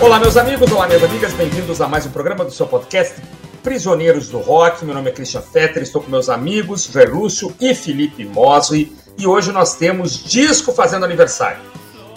[0.00, 3.20] Olá, meus amigos, olá, minhas amigas, bem-vindos a mais um programa do seu podcast
[3.62, 4.82] Prisioneiros do Rock.
[4.82, 9.52] Meu nome é Christian Fetter, estou com meus amigos Lúcio e Felipe Mosley e hoje
[9.52, 11.60] nós temos disco fazendo aniversário.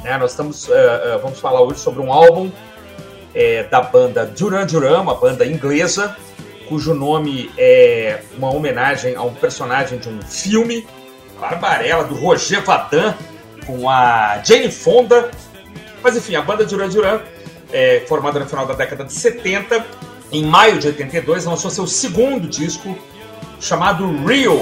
[0.02, 2.49] É, nós estamos, uh, uh, vamos falar hoje sobre um álbum
[3.35, 6.15] é, da banda Duran Duran, uma banda inglesa,
[6.70, 10.88] cujo nome é uma homenagem a um personagem de um filme,
[11.38, 13.13] Barbarella, do Roger Vadan,
[13.66, 15.30] com a Jane Fonda.
[16.02, 17.20] Mas enfim, a banda Duran Duran,
[17.73, 19.86] é, formada no final da década de 70,
[20.31, 22.98] em maio de 82, lançou seu segundo disco,
[23.59, 24.59] chamado Real.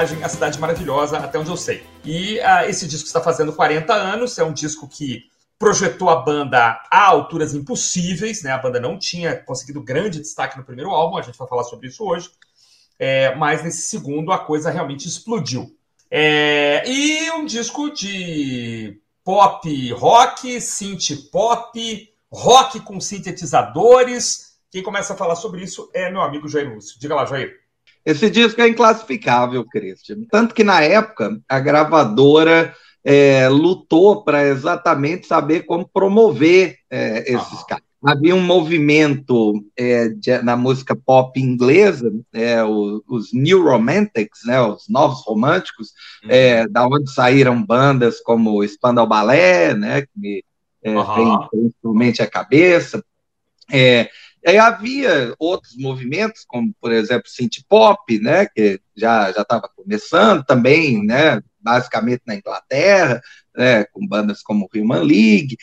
[0.00, 1.84] À Cidade Maravilhosa, até onde eu sei.
[2.04, 5.24] E uh, esse disco está fazendo 40 anos, é um disco que
[5.58, 8.50] projetou a banda a alturas impossíveis, né?
[8.52, 11.88] A banda não tinha conseguido grande destaque no primeiro álbum, a gente vai falar sobre
[11.88, 12.30] isso hoje.
[12.98, 15.74] É, mas nesse segundo a coisa realmente explodiu.
[16.10, 24.56] É, e um disco de pop rock, synth pop, rock com sintetizadores.
[24.70, 26.98] Quem começa a falar sobre isso é meu amigo Jair Lúcio.
[26.98, 27.65] Diga lá, Jair.
[28.06, 30.18] Esse disco é inclassificável, Christian.
[30.30, 32.72] Tanto que, na época, a gravadora
[33.04, 37.84] é, lutou para exatamente saber como promover é, esses caras.
[38.04, 44.60] Havia um movimento é, de, na música pop inglesa, é, os, os, New Romantics, né,
[44.60, 45.88] os novos românticos,
[46.22, 46.70] uhum.
[46.70, 50.44] da onde saíram bandas como o Spandau Ballet, né, que me
[50.84, 51.14] uhum.
[51.16, 53.02] vem principalmente a cabeça,
[53.72, 54.08] é,
[54.46, 61.04] Aí havia outros movimentos, como, por exemplo, synth pop, né, que já estava começando também,
[61.04, 63.20] né, basicamente na Inglaterra,
[63.56, 65.56] né, com bandas como Human League,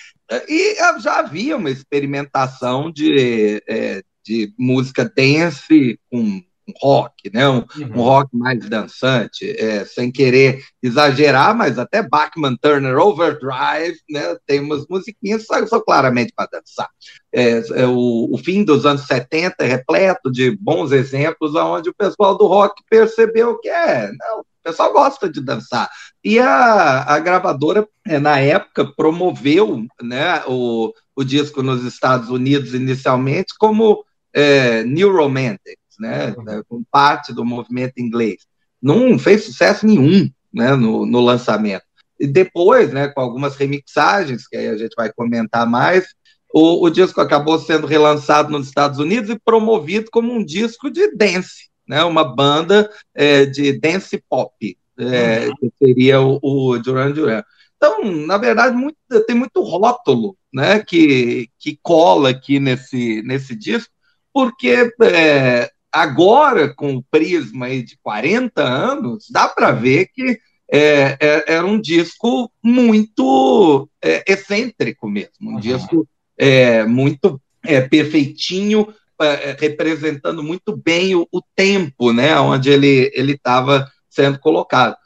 [0.49, 6.43] e já havia uma experimentação de, é, de música dance com
[6.81, 7.47] rock, né?
[7.47, 7.91] Um, uhum.
[7.95, 14.37] um rock mais dançante, é, sem querer exagerar, mas até Bachman Turner Overdrive, né?
[14.45, 16.89] Tem umas musiquinhas só, só claramente para dançar.
[17.31, 21.95] É, é, o, o, fim dos anos 70 é repleto de bons exemplos onde o
[21.95, 25.89] pessoal do rock percebeu que é, não, o pessoal gosta de dançar.
[26.23, 32.73] E a, a gravadora, é, na época, promoveu né, o, o disco nos Estados Unidos
[32.73, 38.45] inicialmente como é, New Romantic né, né, com parte do movimento inglês.
[38.81, 41.83] Não fez sucesso nenhum né, no, no lançamento.
[42.19, 46.05] E depois, né, com algumas remixagens, que aí a gente vai comentar mais,
[46.53, 51.15] o, o, disco acabou sendo relançado nos Estados Unidos e promovido como um disco de
[51.15, 55.55] dance, né, uma banda é, de dance pop, é, uhum.
[55.59, 57.43] que seria o, o, Duran Duran.
[57.75, 63.91] Então, na verdade, muito, tem muito rótulo né, que, que cola aqui nesse, nesse disco,
[64.31, 70.39] porque é, Agora, com o prisma de 40 anos, dá para ver que
[70.71, 75.59] é, é, era um disco muito é, excêntrico mesmo, um uhum.
[75.59, 83.11] disco é, muito é, perfeitinho, é, representando muito bem o, o, tempo né, onde ele
[83.13, 84.97] estava sendo colocado.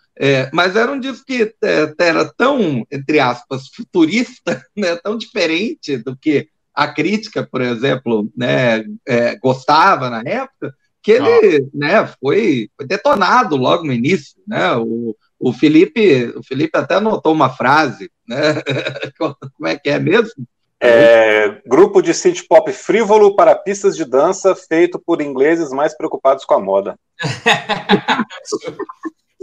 [0.54, 1.54] mas era um disco que
[2.00, 8.86] era tão, entre aspas, futurista, né, tão diferente do que a crítica, por exemplo, né,
[9.08, 10.72] é, gostava na época,
[11.02, 11.70] que ele ah.
[11.74, 14.40] né, foi, foi, detonado logo no início.
[14.48, 14.76] Né?
[14.76, 18.62] O, o, Felipe, o Felipe até anotou uma frase, né?
[19.18, 20.46] como é que é mesmo?
[20.80, 26.46] É, grupo de synth pop frívolo para pistas de dança feito por ingleses mais preocupados
[26.46, 26.96] com a moda.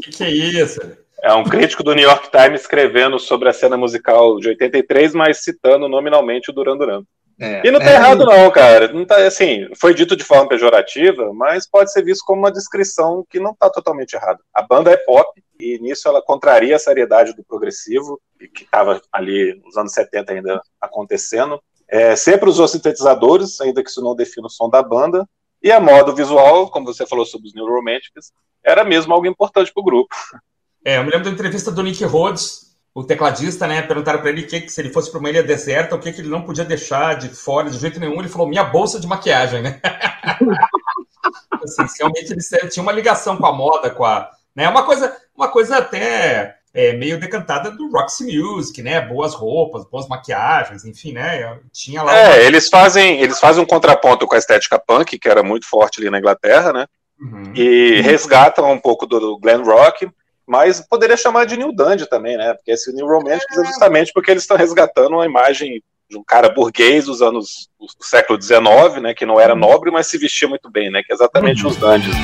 [0.01, 0.81] que, que é isso?
[1.25, 5.43] É um crítico do New York Times escrevendo sobre a cena musical de 83, mas
[5.43, 7.03] citando nominalmente o Duran Duran.
[7.39, 8.93] É, e não tá é, errado, não, cara.
[8.93, 13.25] Não tá, assim, foi dito de forma pejorativa, mas pode ser visto como uma descrição
[13.29, 14.39] que não está totalmente errada.
[14.53, 18.21] A banda é pop, e nisso ela contraria a seriedade do progressivo,
[18.55, 21.61] que estava ali nos anos 70 ainda acontecendo.
[21.89, 25.29] É, sempre usou sintetizadores, ainda que isso não defina o som da banda.
[25.63, 28.33] E a modo visual, como você falou sobre os New Romantics,
[28.63, 30.15] era mesmo algo importante para o grupo.
[30.85, 32.64] É, eu me lembro da entrevista do Nick Rhodes,
[32.95, 35.97] o tecladista, né, perguntaram para ele que, que, se ele fosse para uma ilha deserta,
[35.97, 38.21] o que, que ele não podia deixar de fora de jeito nenhum.
[38.21, 39.81] Ele falou: minha bolsa de maquiagem, né?
[41.65, 45.49] assim, realmente ele tinha uma ligação com a moda, com a, né, uma coisa, uma
[45.49, 49.01] coisa até é, meio decantada do Roxy Music, né?
[49.01, 51.59] Boas roupas, boas maquiagens, enfim, né?
[51.73, 52.17] Tinha lá.
[52.17, 52.37] É, uma...
[52.39, 56.11] eles fazem eles fazem um contraponto com a estética punk, que era muito forte ali
[56.11, 56.87] na Inglaterra, né?
[57.21, 57.53] Uhum.
[57.55, 60.09] E resgatam um pouco do Glen Rock,
[60.47, 62.55] mas poderia chamar de New Dandy também, né?
[62.55, 66.49] Porque esse New Romantic é justamente porque eles estão resgatando uma imagem de um cara
[66.49, 69.15] burguês dos anos do século XIX, né?
[69.15, 69.61] Que não era uhum.
[69.61, 71.03] nobre, mas se vestia muito bem, né?
[71.05, 71.71] Que é exatamente uhum.
[71.71, 72.15] os dandies.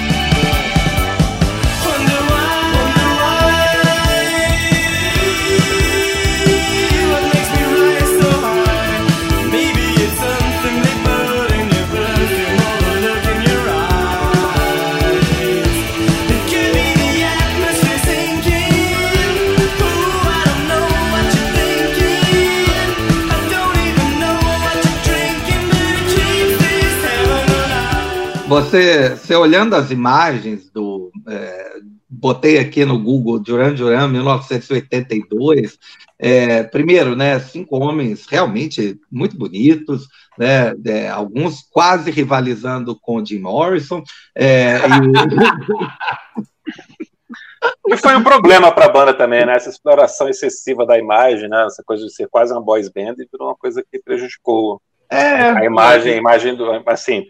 [28.51, 31.13] Você, você olhando as imagens do.
[31.29, 31.77] É,
[32.09, 35.79] botei aqui no Google Duran Duran 1982.
[36.19, 43.39] É, primeiro, né, cinco homens realmente muito bonitos, né, é, alguns quase rivalizando com Jim
[43.39, 44.03] Morrison.
[44.35, 44.81] É, e...
[47.95, 47.97] e...
[47.99, 49.55] foi um problema para a banda também, né?
[49.55, 51.67] Essa exploração excessiva da imagem, né?
[51.67, 55.65] Essa coisa de ser quase uma boys band, virou uma coisa que prejudicou é, a
[55.65, 57.27] imagem, a imagem do, assim,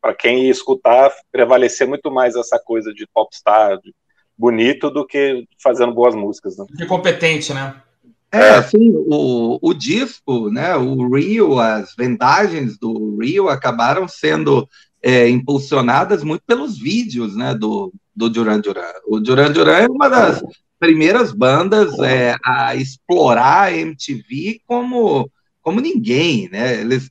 [0.00, 3.92] para quem escutar, prevalecer muito mais essa coisa de popstar de
[4.38, 6.56] bonito do que fazendo boas músicas.
[6.56, 6.66] Né?
[6.70, 7.74] De competente, né?
[8.30, 14.68] É, assim, o, o disco, né, o Rio, as vendagens do Rio acabaram sendo
[15.02, 18.92] é, impulsionadas muito pelos vídeos, né, do, do Duran Duran.
[19.06, 20.42] O Duran Duran é uma das
[20.78, 25.30] primeiras bandas é, a explorar a MTV como
[25.66, 26.80] como ninguém, né?
[26.80, 27.10] Eles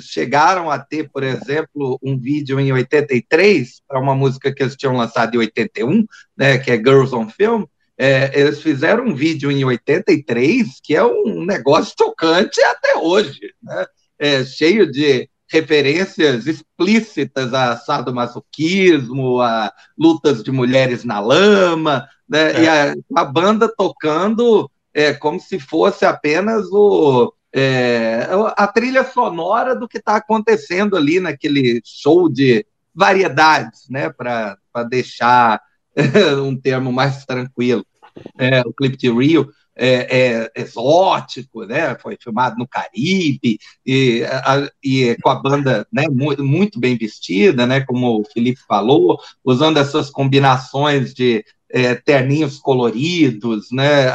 [0.00, 4.96] chegaram a ter, por exemplo, um vídeo em 83 para uma música que eles tinham
[4.96, 6.04] lançado em 81,
[6.36, 6.58] né?
[6.58, 7.62] Que é Girls on Film.
[7.96, 13.86] É, eles fizeram um vídeo em 83 que é um negócio tocante até hoje, né?
[14.18, 22.50] É, cheio de referências explícitas a sadomasoquismo, a lutas de mulheres na lama, né?
[22.50, 22.62] É.
[22.64, 29.74] E a, a, banda tocando é, como se fosse apenas o é, a trilha sonora
[29.74, 34.58] do que está acontecendo ali naquele show de variedades, né, para
[34.90, 35.60] deixar
[36.44, 37.84] um termo mais tranquilo.
[38.38, 41.94] É, o clipe de Rio é, é, exótico, né?
[41.98, 46.06] Foi filmado no Caribe e, a, e com a banda, né?
[46.10, 47.82] Muito, muito, bem vestida, né?
[47.82, 54.08] Como o Felipe falou, usando essas combinações de é, terninhos coloridos, né?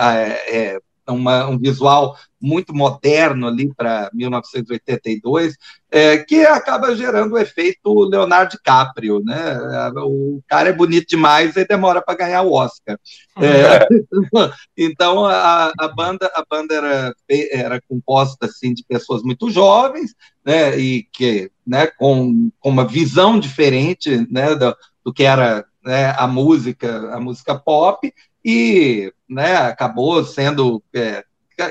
[1.11, 5.55] Uma, um visual muito moderno ali para 1982,
[5.91, 9.59] é, que acaba gerando o efeito Leonardo DiCaprio, né?
[9.97, 12.97] O cara é bonito demais e demora para ganhar o Oscar.
[13.37, 13.87] É,
[14.75, 20.77] então a, a, banda a banda era, era composta assim de pessoas muito jovens, né?
[20.79, 21.87] E que, né?
[21.87, 24.55] Com, com uma visão diferente, né?
[24.55, 24.75] Do,
[25.05, 28.13] do que era né, a música a música pop
[28.43, 31.23] e né, acabou sendo é,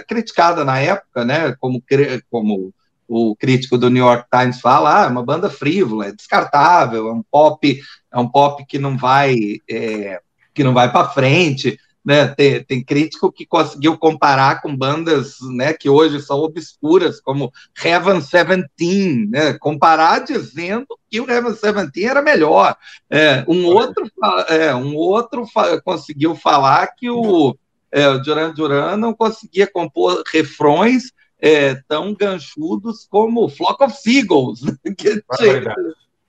[0.06, 1.82] criticada na época, né, como,
[2.30, 2.72] como
[3.08, 7.12] o crítico do New York Times fala, ah, é uma banda frívola, é descartável, é
[7.12, 7.80] um pop,
[8.12, 9.34] é um pop que não vai
[9.68, 10.20] é,
[10.54, 12.28] que não vai para frente, né?
[12.28, 17.52] Tem, tem, crítico que conseguiu comparar com bandas, né, que hoje são obscuras, como
[17.82, 19.52] Heaven Seventeen, né?
[19.54, 22.76] Comparar dizendo que o Heaven Seventeen era melhor.
[23.08, 24.10] É, um outro,
[24.48, 25.44] é, um outro
[25.84, 27.56] conseguiu falar que o,
[27.92, 34.60] é, o Duran Duran não conseguia compor refrões é, tão ganchudos como Flock of Seagulls,
[34.96, 35.22] que,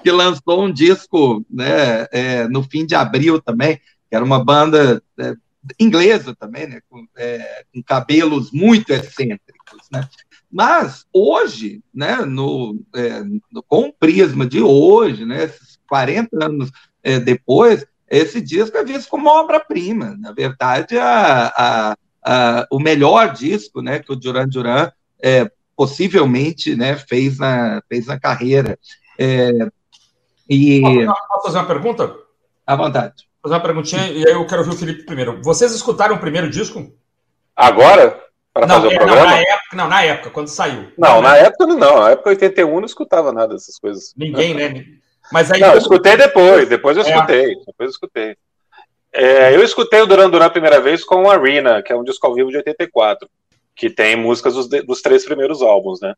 [0.01, 3.78] que lançou um disco né, é, no fim de abril também,
[4.10, 5.36] que era uma banda é,
[5.80, 10.08] inglesa também, né, com, é, com, cabelos muito excêntricos, né?
[10.51, 16.72] Mas hoje, né, no, é, no, com o prisma de hoje, né, esses 40 anos
[17.03, 20.18] é, depois, esse disco é visto como obra-prima.
[20.20, 24.91] Na verdade, a, a, a, o melhor disco né, que o Duran Duran
[25.24, 28.77] é, possivelmente né, fez, na, fez na carreira.
[29.18, 29.51] É,
[30.50, 30.82] e...
[30.82, 32.13] Posso fazer uma pergunta?
[32.68, 35.41] À vontade fazer uma perguntinha e aí eu quero ouvir o Felipe primeiro.
[35.41, 36.91] Vocês escutaram o primeiro disco?
[37.55, 38.21] Agora?
[38.53, 39.21] Para fazer o é, programa?
[39.21, 40.91] Não na, época, não, na época, quando saiu.
[40.98, 42.01] Não, na época não.
[42.01, 44.13] Na época 81 não escutava nada dessas coisas.
[44.15, 44.86] Ninguém, né?
[45.31, 47.10] Mas aí, não, eu escutei depois, depois eu é.
[47.10, 47.55] escutei.
[47.65, 48.38] Depois eu escutei.
[49.13, 52.03] É, eu escutei o Duran Duran a primeira vez com o Arena, que é um
[52.03, 53.29] disco ao vivo de 84,
[53.75, 56.13] que tem músicas dos, dos três primeiros álbuns, né?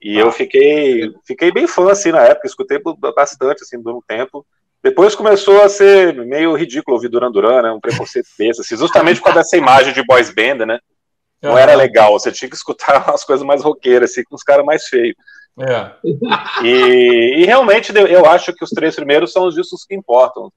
[0.00, 0.20] E ah.
[0.20, 2.78] eu fiquei, fiquei bem fã, assim, na época, escutei
[3.14, 4.46] bastante, assim, por um tempo.
[4.82, 7.70] Depois começou a ser meio ridículo ouvir Duran Duran, né?
[7.70, 10.78] Um preconceito desse, assim, justamente por causa dessa imagem de boys band, né?
[11.42, 14.64] Não era legal, você tinha que escutar umas coisas mais roqueiras, assim, com os caras
[14.64, 15.16] mais feios.
[15.58, 15.92] É.
[16.64, 20.50] E, e, realmente eu acho que os três primeiros são os discos que importam.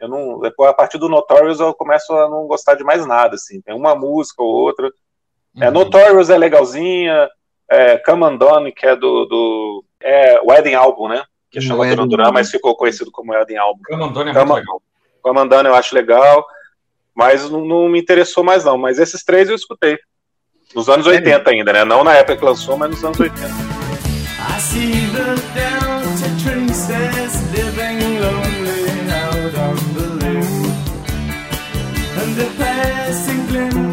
[0.00, 3.34] Eu não, depois, a partir do Notorious eu começo a não gostar de mais nada,
[3.34, 3.60] assim.
[3.60, 4.86] Tem uma música ou outra.
[4.86, 5.64] É, uhum.
[5.64, 7.28] É, Notorious é legalzinha,
[7.68, 11.22] é, Come que é do, do é, Wedding Album, né?
[11.50, 13.80] Que chama Duran Duran, mas ficou conhecido como Wedding Album.
[13.86, 14.82] Come Undone é Come, muito legal.
[15.22, 16.46] Come Undone eu acho legal,
[17.14, 18.76] mas não, não, me interessou mais não.
[18.76, 19.98] Mas esses três eu escutei.
[20.74, 21.84] Nos anos 80 ainda, né?
[21.84, 23.46] Não na época que lançou, mas nos anos 80.
[23.46, 30.68] I see the Delta traces living lonely out on the limb.
[32.20, 33.87] And the passing glimmer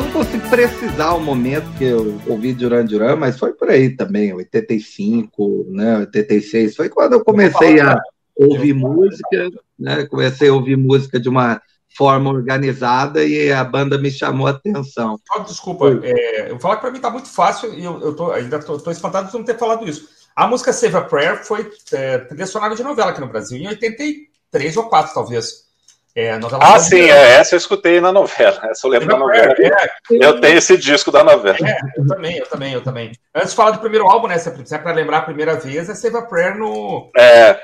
[0.00, 3.94] eu não consigo precisar o momento que eu ouvi Duran Duran, mas foi por aí
[3.94, 6.74] também, 85, né, 86.
[6.74, 8.00] Foi quando eu comecei a
[8.34, 11.60] ouvir música, né, comecei a ouvir música de uma
[11.96, 15.20] forma organizada e a banda me chamou a atenção.
[15.36, 18.30] Oh, desculpa, é, eu falar que para mim tá muito fácil e eu, eu tô,
[18.30, 20.08] ainda tô espantado de não ter falado isso.
[20.34, 23.68] A música Save a Prayer foi é, trilha sonora de novela aqui no Brasil, em
[23.68, 25.69] 83 ou 4, talvez.
[26.14, 28.60] É, ah, sim, é, essa eu escutei na novela.
[28.68, 29.54] Essa eu lembro da novela.
[29.60, 31.56] É, eu tenho esse disco da novela.
[31.62, 33.12] É, eu também, eu também, eu também.
[33.32, 34.36] Antes de falar do primeiro álbum, né?
[34.36, 37.10] Se é para lembrar a primeira vez, é Save a Prayer no.
[37.16, 37.56] É.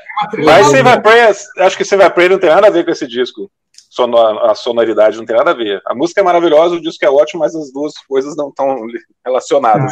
[0.44, 2.92] Mas Save a Prayer, acho que Save a Prayer não tem nada a ver com
[2.92, 3.50] esse disco.
[4.42, 5.80] A sonoridade não tem nada a ver.
[5.86, 8.76] A música é maravilhosa, o disco é ótimo, mas as duas coisas não estão
[9.24, 9.90] relacionadas.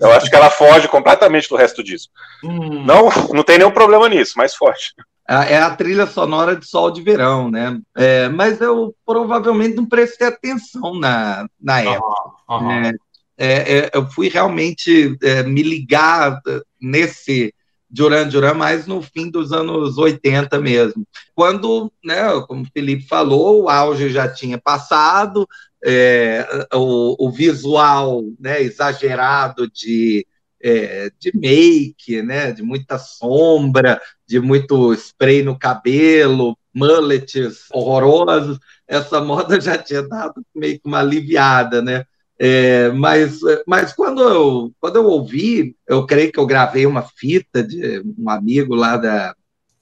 [0.00, 2.12] Eu acho que ela foge completamente do resto do disco.
[2.42, 2.84] Hum.
[2.84, 4.94] Não, não tem nenhum problema nisso, mas foge
[5.28, 7.80] é a trilha sonora de Sol de Verão, né?
[7.96, 12.30] É, mas eu provavelmente não prestei atenção na, na época.
[12.48, 12.92] Uhum, uhum.
[13.38, 16.40] É, é, eu fui realmente é, me ligar
[16.80, 17.52] nesse
[17.88, 21.06] Duran Duran mais no fim dos anos 80 mesmo.
[21.34, 25.46] Quando, né, como o Felipe falou, o auge já tinha passado,
[25.84, 30.26] é, o, o visual né, exagerado de
[30.62, 38.58] é, de make, né, de muita sombra, de muito spray no cabelo, mullets horrorosos.
[38.86, 42.04] Essa moda já tinha dado meio que uma aliviada, né?
[42.38, 47.62] É, mas, mas quando, eu, quando eu ouvi, eu creio que eu gravei uma fita
[47.62, 49.34] de um amigo lá da,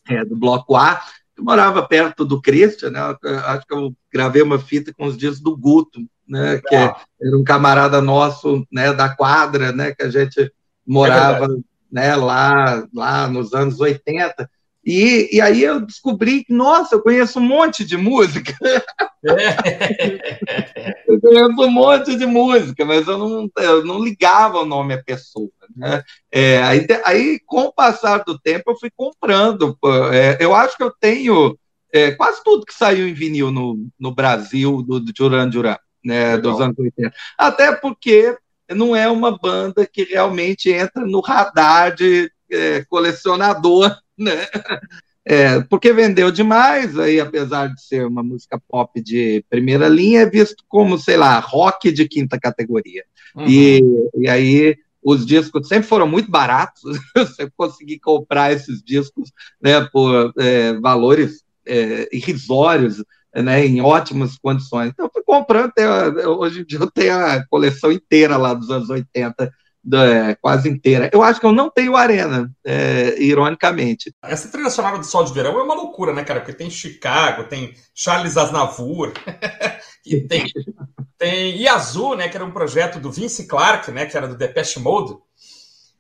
[0.09, 1.02] é, do Bloco A,
[1.35, 3.00] que morava perto do Christian, né?
[3.47, 6.61] Acho que eu gravei uma fita com os dias do Guto, né?
[6.64, 8.93] Que era um camarada nosso, né?
[8.93, 9.93] Da quadra, né?
[9.93, 10.52] Que a gente
[10.86, 11.48] morava é
[11.90, 14.50] né, lá, lá nos anos 80.
[14.86, 18.54] E, e aí eu descobri que, nossa, eu conheço um monte de música.
[19.26, 20.98] É.
[21.08, 25.02] eu conheço um monte de música, mas eu não, eu não ligava o nome à
[25.02, 25.48] pessoa.
[25.74, 26.02] Né?
[26.30, 29.78] É, aí, aí, com o passar do tempo, eu fui comprando.
[30.12, 31.58] É, eu acho que eu tenho
[31.90, 36.36] é, quase tudo que saiu em vinil no, no Brasil, do, do Duran Duran, né,
[36.36, 37.14] dos anos 80.
[37.38, 38.36] Até porque
[38.71, 44.47] não é uma banda que realmente entra no radar de é, colecionador, né?
[45.26, 50.30] É, porque vendeu demais, aí apesar de ser uma música pop de primeira linha, é
[50.30, 53.02] visto como, sei lá, rock de quinta categoria.
[53.35, 53.47] Uhum.
[53.49, 53.80] E,
[54.18, 56.83] e aí os discos sempre foram muito baratos,
[57.16, 59.30] você conseguir comprar esses discos
[59.61, 63.02] né, por é, valores é, irrisórios,
[63.42, 64.90] né, em ótimas condições.
[64.90, 65.72] Então, fui comprando,
[66.38, 69.52] hoje em dia eu tenho a coleção inteira lá dos anos 80,
[69.92, 71.10] é, quase inteira.
[71.12, 74.14] Eu acho que eu não tenho Arena, é, ironicamente.
[74.22, 76.40] Essa trilha sonora do Sol de Verão é uma loucura, né, cara?
[76.40, 79.12] Porque tem Chicago, tem Charles Aznavour,
[80.06, 80.46] e tem,
[81.18, 84.78] tem Yazoo, né, que era um projeto do Vince Clarke, né, que era do Depeche
[84.78, 85.16] Mode,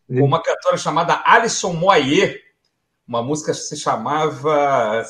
[0.06, 2.42] com uma cantora chamada Alison Moyer.
[3.06, 5.04] Uma música que se chamava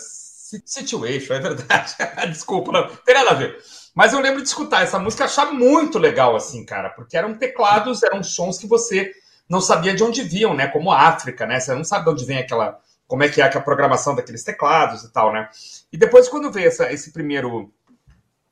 [0.65, 1.95] Situation, é verdade.
[2.31, 3.57] Desculpa, não tem nada a ver.
[3.95, 8.03] Mas eu lembro de escutar essa música achar muito legal, assim, cara, porque eram teclados,
[8.03, 9.13] eram sons que você
[9.49, 10.67] não sabia de onde vinham, né?
[10.67, 11.61] Como África, né?
[11.61, 12.79] Você não sabe de onde vem aquela.
[13.07, 15.49] Como é que é a programação daqueles teclados e tal, né?
[15.93, 17.71] E depois, quando veio essa, esse primeiro.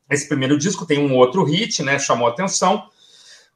[0.09, 1.97] Esse primeiro disco tem um outro hit, né?
[1.97, 2.87] Chamou atenção.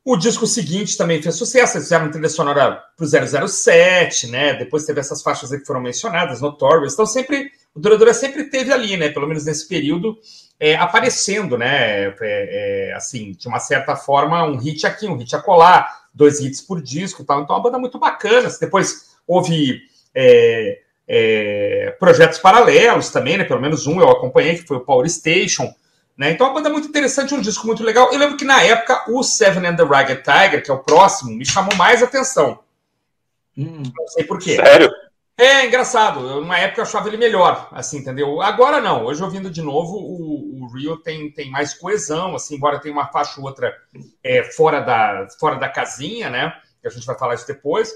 [0.03, 4.53] O disco seguinte também fez sucesso, eles fizeram trilha sonora pro 007, né?
[4.53, 6.93] Depois teve essas faixas aí que foram mencionadas, Notorious.
[6.93, 9.09] Então sempre o Duradura sempre teve ali, né?
[9.09, 10.17] Pelo menos nesse período,
[10.59, 12.07] é, aparecendo, né?
[12.07, 16.59] É, é, assim, de uma certa forma, um hit aqui, um hit acolá, dois hits
[16.59, 17.41] por disco e tal.
[17.41, 18.49] Então, é uma banda muito bacana.
[18.59, 19.79] Depois houve
[20.15, 23.43] é, é, projetos paralelos também, né?
[23.43, 25.71] Pelo menos um eu acompanhei, que foi o Power Station.
[26.17, 26.31] Né?
[26.31, 28.11] Então, é uma banda muito interessante, um disco muito legal.
[28.11, 31.31] Eu lembro que na época o Seven and the Ragged Tiger, que é o próximo,
[31.31, 32.59] me chamou mais atenção.
[33.55, 34.55] Hum, não sei por quê.
[34.55, 34.91] Sério?
[35.37, 36.27] É engraçado.
[36.27, 38.41] Eu, numa época eu achava ele melhor, assim, entendeu?
[38.41, 39.05] Agora não.
[39.05, 43.07] Hoje ouvindo de novo, o, o Rio tem, tem mais coesão, assim, embora tenha uma
[43.07, 43.71] faixa ou outra
[44.23, 46.53] é, fora, da, fora da casinha, né?
[46.83, 47.93] A gente vai falar isso depois.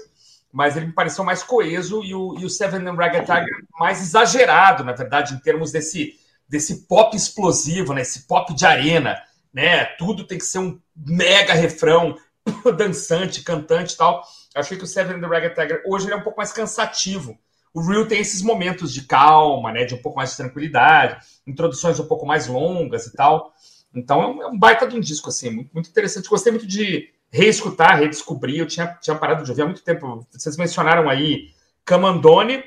[0.52, 4.00] Mas ele me pareceu mais coeso e o, e o Seven and Ragged Tiger mais
[4.02, 6.14] exagerado, na verdade, em termos desse,
[6.46, 8.02] desse pop explosivo, né?
[8.02, 9.20] Esse pop de arena,
[9.52, 9.84] né?
[9.98, 12.16] Tudo tem que ser um mega refrão,
[12.76, 14.22] dançante, cantante e tal.
[14.54, 17.38] Achei que o Seven the Ragged Tiger hoje é um pouco mais cansativo.
[17.74, 21.98] O Real tem esses momentos de calma, né, de um pouco mais de tranquilidade, introduções
[21.98, 23.54] um pouco mais longas e tal.
[23.94, 26.28] Então é um, é um baita de um disco, assim, muito, muito, interessante.
[26.28, 28.58] Gostei muito de reescutar, redescobrir.
[28.58, 30.26] Eu tinha, tinha parado de ouvir há muito tempo.
[30.30, 31.48] Vocês mencionaram aí
[31.84, 32.62] Camandone,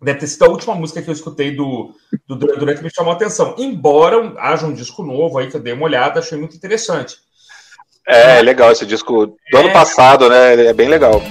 [0.00, 1.94] deve ter sido a última música que eu escutei do,
[2.26, 3.54] do Duran Duran que me chamou a atenção.
[3.58, 7.16] Embora haja um disco novo aí que eu dei uma olhada, achei muito interessante.
[8.06, 10.66] É, legal esse disco do é, ano passado, né?
[10.66, 11.22] É bem legal.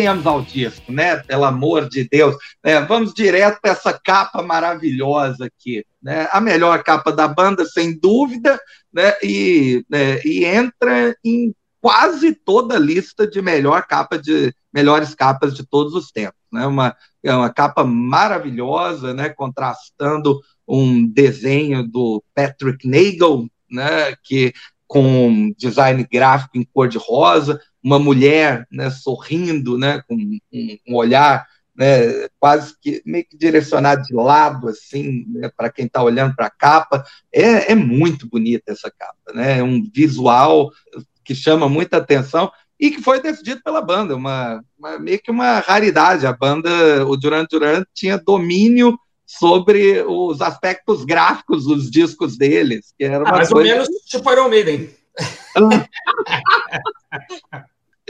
[0.00, 1.16] Voltemos ao disco, né?
[1.16, 2.34] Pelo amor de Deus.
[2.62, 5.84] É, vamos direto para essa capa maravilhosa aqui.
[6.02, 6.26] Né?
[6.32, 8.58] A melhor capa da banda, sem dúvida,
[8.92, 9.12] né?
[9.22, 10.20] e, né?
[10.24, 15.94] e entra em quase toda a lista de melhor capa de melhores capas de todos
[15.94, 16.40] os tempos.
[16.50, 16.66] Né?
[16.66, 19.28] Uma, é uma capa maravilhosa, né?
[19.28, 24.14] contrastando um desenho do Patrick Nagel, né?
[24.22, 24.52] que
[24.86, 30.38] com design gráfico em cor de rosa, uma mulher né, sorrindo, né, com um,
[30.88, 31.46] um olhar
[31.80, 36.46] né, quase que meio que direcionado de lado, assim, né, para quem está olhando para
[36.46, 37.02] a capa.
[37.32, 39.60] É, é muito bonita essa capa, né?
[39.60, 40.70] É um visual
[41.24, 45.60] que chama muita atenção e que foi decidido pela banda, uma, uma meio que uma
[45.60, 46.26] raridade.
[46.26, 53.04] A banda, o Duran Duran, tinha domínio sobre os aspectos gráficos dos discos deles, que
[53.04, 53.70] era ah, mais coisa...
[53.70, 54.90] ou menos tipo Iron Maiden.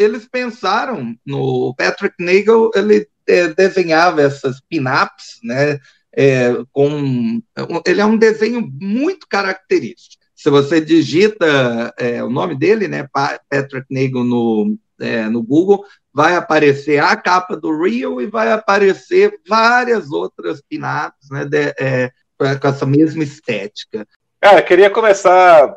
[0.00, 5.78] eles pensaram no Patrick Nagel, ele é, desenhava essas pin-ups, né?
[6.12, 7.40] É, com
[7.86, 10.24] ele é um desenho muito característico.
[10.34, 13.06] Se você digita é, o nome dele, né,
[13.48, 19.38] Patrick Nagel no é, no Google, vai aparecer a capa do Real e vai aparecer
[19.48, 24.06] várias outras pin-ups, né, de, é, com essa mesma estética.
[24.40, 25.74] Cara, queria começar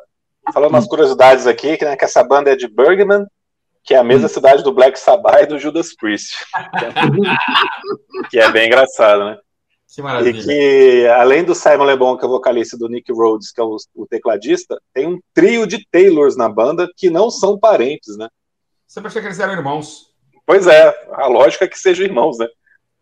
[0.53, 3.25] falando umas curiosidades aqui, que, né, que essa banda é de Bergman,
[3.83, 4.29] que é a mesma hum.
[4.29, 6.45] cidade do Black Sabbath e do Judas Priest.
[8.31, 9.37] que é bem engraçado, né?
[9.93, 10.39] Que maravilha.
[10.39, 13.61] E que, além do Simon Le Bon, que é o vocalista do Nick Rhodes, que
[13.61, 18.17] é o, o, tecladista, tem um trio de Taylors na banda que não são parentes,
[18.17, 18.27] né?
[18.87, 20.07] Sempre achei que eles eram irmãos.
[20.45, 22.47] Pois é, a lógica é que sejam irmãos, né?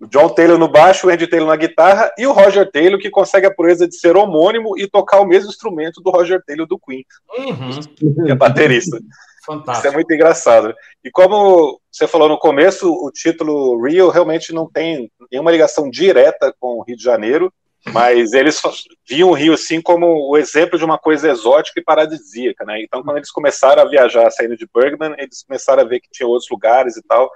[0.01, 3.09] O John Taylor no baixo, o Andy Taylor na guitarra e o Roger Taylor, que
[3.09, 6.79] consegue a proeza de ser homônimo e tocar o mesmo instrumento do Roger Taylor do
[6.79, 7.05] Queen,
[7.37, 8.25] uhum.
[8.25, 8.97] que é baterista.
[9.43, 9.77] Fantástico.
[9.77, 10.75] Isso é muito engraçado.
[11.04, 16.54] E como você falou no começo, o título Rio realmente não tem nenhuma ligação direta
[16.60, 17.51] com o Rio de Janeiro,
[17.91, 18.62] mas eles
[19.10, 22.82] viam o Rio assim como o exemplo de uma coisa exótica e paradisíaca, né?
[22.84, 26.27] Então, quando eles começaram a viajar saindo de Bergman, eles começaram a ver que tinha
[26.27, 27.30] outros lugares e tal.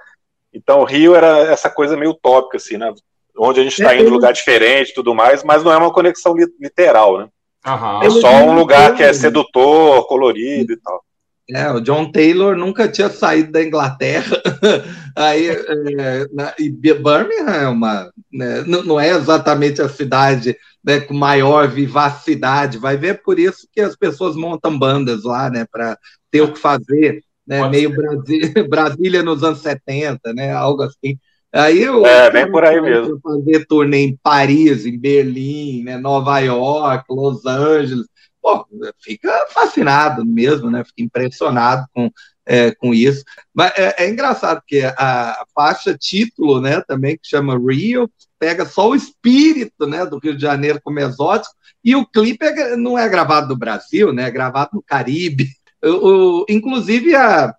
[0.54, 2.94] Então, o Rio era essa coisa meio utópica, assim, né?
[3.36, 5.92] Onde a gente está indo em lugar diferente e tudo mais, mas não é uma
[5.92, 7.28] conexão literal, né?
[7.66, 8.02] Uhum.
[8.04, 11.04] É só um lugar que é sedutor, colorido e tal.
[11.48, 14.36] É, o John Taylor nunca tinha saído da Inglaterra.
[15.14, 21.14] Aí, é, na, e Birmingham é uma, né, não é exatamente a cidade né, com
[21.14, 22.78] maior vivacidade.
[22.78, 25.96] Vai ver por isso que as pessoas montam bandas lá, né, para
[26.32, 31.16] ter o que fazer, né, meio Brasília, Brasília nos anos 70, né, algo assim.
[31.52, 33.20] Aí eu, é, bem por aí mesmo.
[33.22, 38.04] Fazer turnê em Paris, em Berlim, né, Nova York, Los Angeles
[38.46, 38.64] pô,
[39.02, 40.84] fica fascinado mesmo, né?
[40.84, 42.08] Fica impressionado com,
[42.46, 43.24] é, com isso.
[43.52, 48.90] Mas é, é, engraçado porque a faixa título, né, também que chama Rio, pega só
[48.90, 53.08] o espírito, né, do Rio de Janeiro como exótico, e o clipe é, não é
[53.08, 54.24] gravado no Brasil, né?
[54.24, 55.48] É gravado no Caribe.
[55.82, 57.52] o, inclusive, a,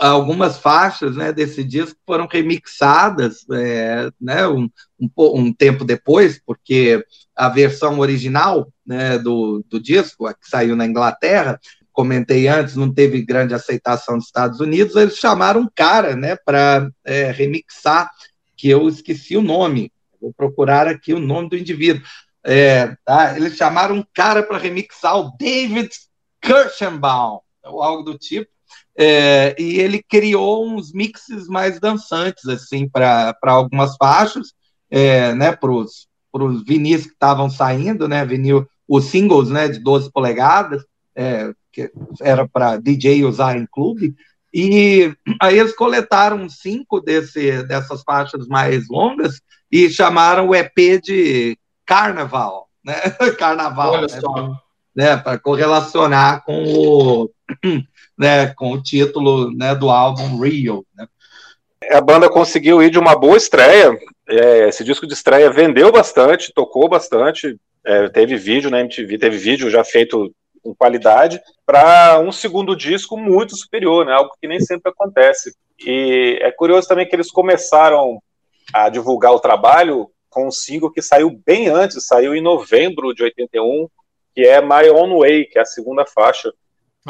[0.00, 7.04] algumas faixas né, desse disco foram remixadas é, né, um, um, um, tempo depois, porque
[7.34, 11.60] a versão original né, do, do disco, a que saiu na Inglaterra,
[11.92, 16.88] comentei antes, não teve grande aceitação nos Estados Unidos, eles chamaram um cara né, para
[17.04, 18.10] é, remixar,
[18.56, 22.02] que eu esqueci o nome, vou procurar aqui o nome do indivíduo.
[22.44, 23.36] É, tá?
[23.36, 25.90] Eles chamaram um cara para remixar o David
[26.40, 28.50] Kirschenbaum, ou algo do tipo.
[29.00, 34.52] É, e ele criou uns mixes mais dançantes, assim, para algumas faixas,
[34.90, 36.08] é, né, para os
[36.66, 40.84] vinis que estavam saindo, né, vinil, os singles, né, de 12 polegadas,
[41.14, 44.16] é, que era para DJ usar em clube,
[44.52, 51.56] e aí eles coletaram cinco desse, dessas faixas mais longas e chamaram o EP de
[51.86, 52.94] Carnaval, né,
[53.38, 54.60] Carnaval, Olha né, só.
[54.94, 55.16] né?
[55.18, 57.30] Para correlacionar com o
[58.18, 60.84] né, com o título né, do álbum Real.
[60.96, 61.06] Né?
[61.90, 63.96] A banda conseguiu ir de uma boa estreia.
[64.28, 67.56] É, esse disco de estreia vendeu bastante, tocou bastante.
[67.84, 70.30] É, teve vídeo na MTV, teve vídeo já feito
[70.62, 74.12] com qualidade, para um segundo disco muito superior, né?
[74.12, 75.54] algo que nem sempre acontece.
[75.86, 78.20] E é curioso também que eles começaram
[78.74, 83.22] a divulgar o trabalho com um single que saiu bem antes, saiu em novembro de
[83.22, 83.88] 81,
[84.34, 86.52] que é My Own Way, que é a segunda faixa.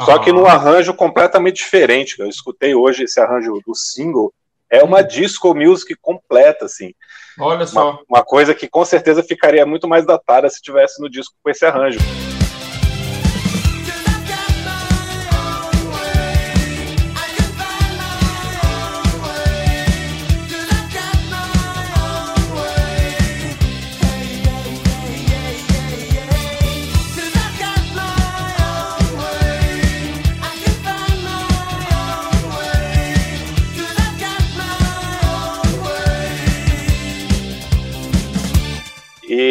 [0.05, 2.19] Só que num arranjo completamente diferente.
[2.19, 4.33] Eu escutei hoje esse arranjo do single.
[4.69, 6.93] É uma disco music completa, assim.
[7.39, 7.91] Olha só.
[7.91, 11.49] Uma, uma coisa que com certeza ficaria muito mais datada se tivesse no disco com
[11.49, 11.99] esse arranjo.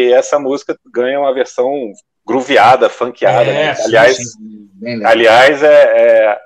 [0.09, 1.92] E essa música ganha uma versão
[2.27, 3.51] grooveada, funkeada.
[3.51, 3.77] É, né?
[3.85, 6.40] Aliás, sim, aliás é, é,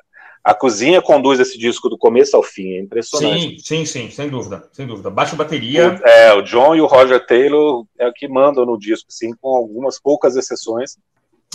[0.45, 3.61] a cozinha conduz esse disco do começo ao fim, é impressionante.
[3.61, 5.11] Sim, sim, sim, sem dúvida, sem dúvida.
[5.11, 5.91] Baixa bateria.
[5.91, 9.33] O, é, o John e o Roger Taylor é o que mandam no disco, sim,
[9.41, 10.97] com algumas poucas exceções.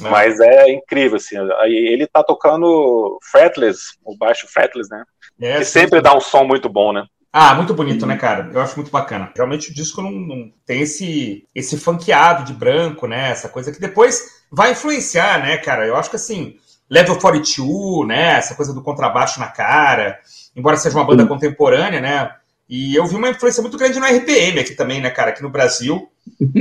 [0.03, 0.09] É.
[0.09, 1.35] Mas é incrível, assim.
[1.65, 5.03] Ele tá tocando fretless, o baixo fretless, né?
[5.41, 7.05] É, que sempre dá um som muito bom, né?
[7.31, 8.49] Ah, muito bonito, né, cara?
[8.53, 9.31] Eu acho muito bacana.
[9.35, 13.29] Realmente o disco não, não, tem esse, esse funkeado de branco, né?
[13.29, 15.85] Essa coisa que depois vai influenciar, né, cara?
[15.85, 16.55] Eu acho que assim,
[16.89, 18.37] Level 42, né?
[18.37, 20.19] Essa coisa do contrabaixo na cara,
[20.55, 21.29] embora seja uma banda Sim.
[21.29, 22.31] contemporânea, né?
[22.69, 25.29] E eu vi uma influência muito grande no RPM aqui também, né, cara?
[25.29, 26.09] Aqui no Brasil.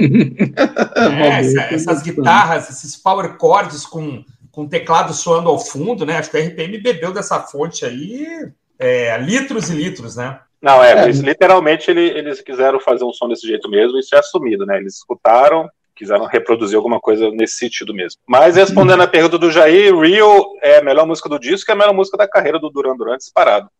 [0.94, 6.16] é, essa, essas guitarras, esses power chords com, com teclado soando ao fundo, né?
[6.16, 8.26] Acho que o RPM bebeu dessa fonte aí
[8.79, 10.38] é, litros e litros, né?
[10.66, 11.07] Não, é, é.
[11.12, 14.79] literalmente ele, eles quiseram fazer um som desse jeito mesmo, isso é assumido, né?
[14.79, 18.20] Eles escutaram, quiseram reproduzir alguma coisa nesse sentido mesmo.
[18.26, 21.76] Mas respondendo a pergunta do Jair, Real é a melhor música do disco e a
[21.76, 23.70] melhor música da carreira do Duran Duran disparado.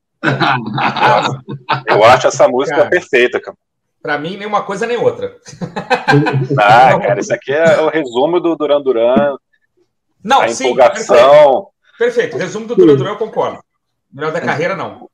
[1.89, 3.57] eu, acho, essa música cara, perfeita, cara.
[4.01, 5.35] Pra mim, nem uma coisa nem outra.
[6.57, 9.37] ah, cara, isso aqui é o resumo do Duran Duran.
[10.23, 11.67] Não, a sim, empolgação.
[11.99, 11.99] Perfeito.
[11.99, 12.37] perfeito.
[12.37, 13.59] Resumo do Duran Duran, eu concordo.
[14.13, 15.09] Melhor da carreira, não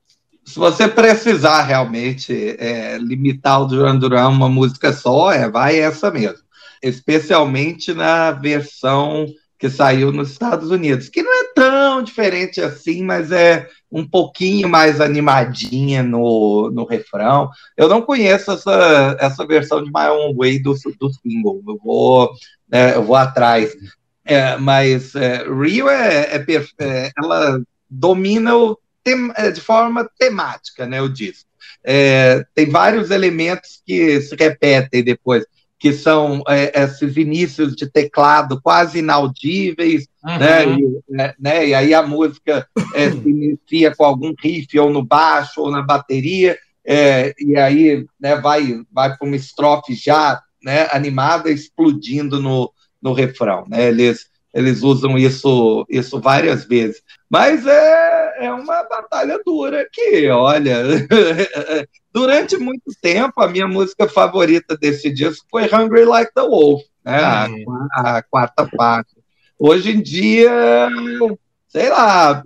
[0.45, 6.11] se você precisar realmente é, limitar o Duran Duran uma música só, é, vai essa
[6.11, 6.43] mesmo.
[6.81, 9.25] Especialmente na versão
[9.57, 14.67] que saiu nos Estados Unidos, que não é tão diferente assim, mas é um pouquinho
[14.67, 17.49] mais animadinha no, no refrão.
[17.77, 22.31] Eu não conheço essa, essa versão de My Own Way do, do single, eu vou,
[22.69, 23.73] é, eu vou atrás.
[24.25, 26.45] É, mas é, Rio é, é,
[26.79, 28.77] é, ela domina o
[29.35, 31.49] é, de forma temática, né, o disco.
[31.83, 35.45] É, tem vários elementos que se repetem depois,
[35.77, 40.37] que são é, esses inícios de teclado quase inaudíveis, uhum.
[40.37, 44.89] né, e, né, né, e aí a música é, se inicia com algum riff ou
[44.89, 50.41] no baixo ou na bateria, é, e aí né, vai, vai para uma estrofe já
[50.63, 53.65] né, animada explodindo no, no refrão.
[53.67, 57.01] Né, eles, eles usam isso, isso várias vezes.
[57.29, 60.83] Mas é, é uma batalha dura que, olha,
[62.13, 67.17] durante muito tempo a minha música favorita desse disco foi Hungry Like the Wolf, né?
[67.17, 69.15] A, a quarta parte.
[69.57, 70.89] Hoje em dia,
[71.67, 72.43] sei lá,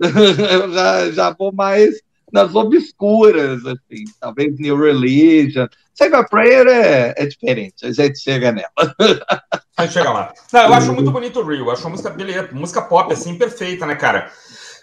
[0.50, 2.00] eu já, já vou mais
[2.32, 5.66] nas obscuras, assim, talvez New Religion.
[5.98, 8.68] Save a Prayer é, é diferente, a gente chega nela.
[9.76, 10.32] A gente chega lá.
[10.52, 13.86] Não, eu acho muito bonito o Real, acho uma música, beleza, música pop, assim, perfeita,
[13.86, 14.28] né, cara?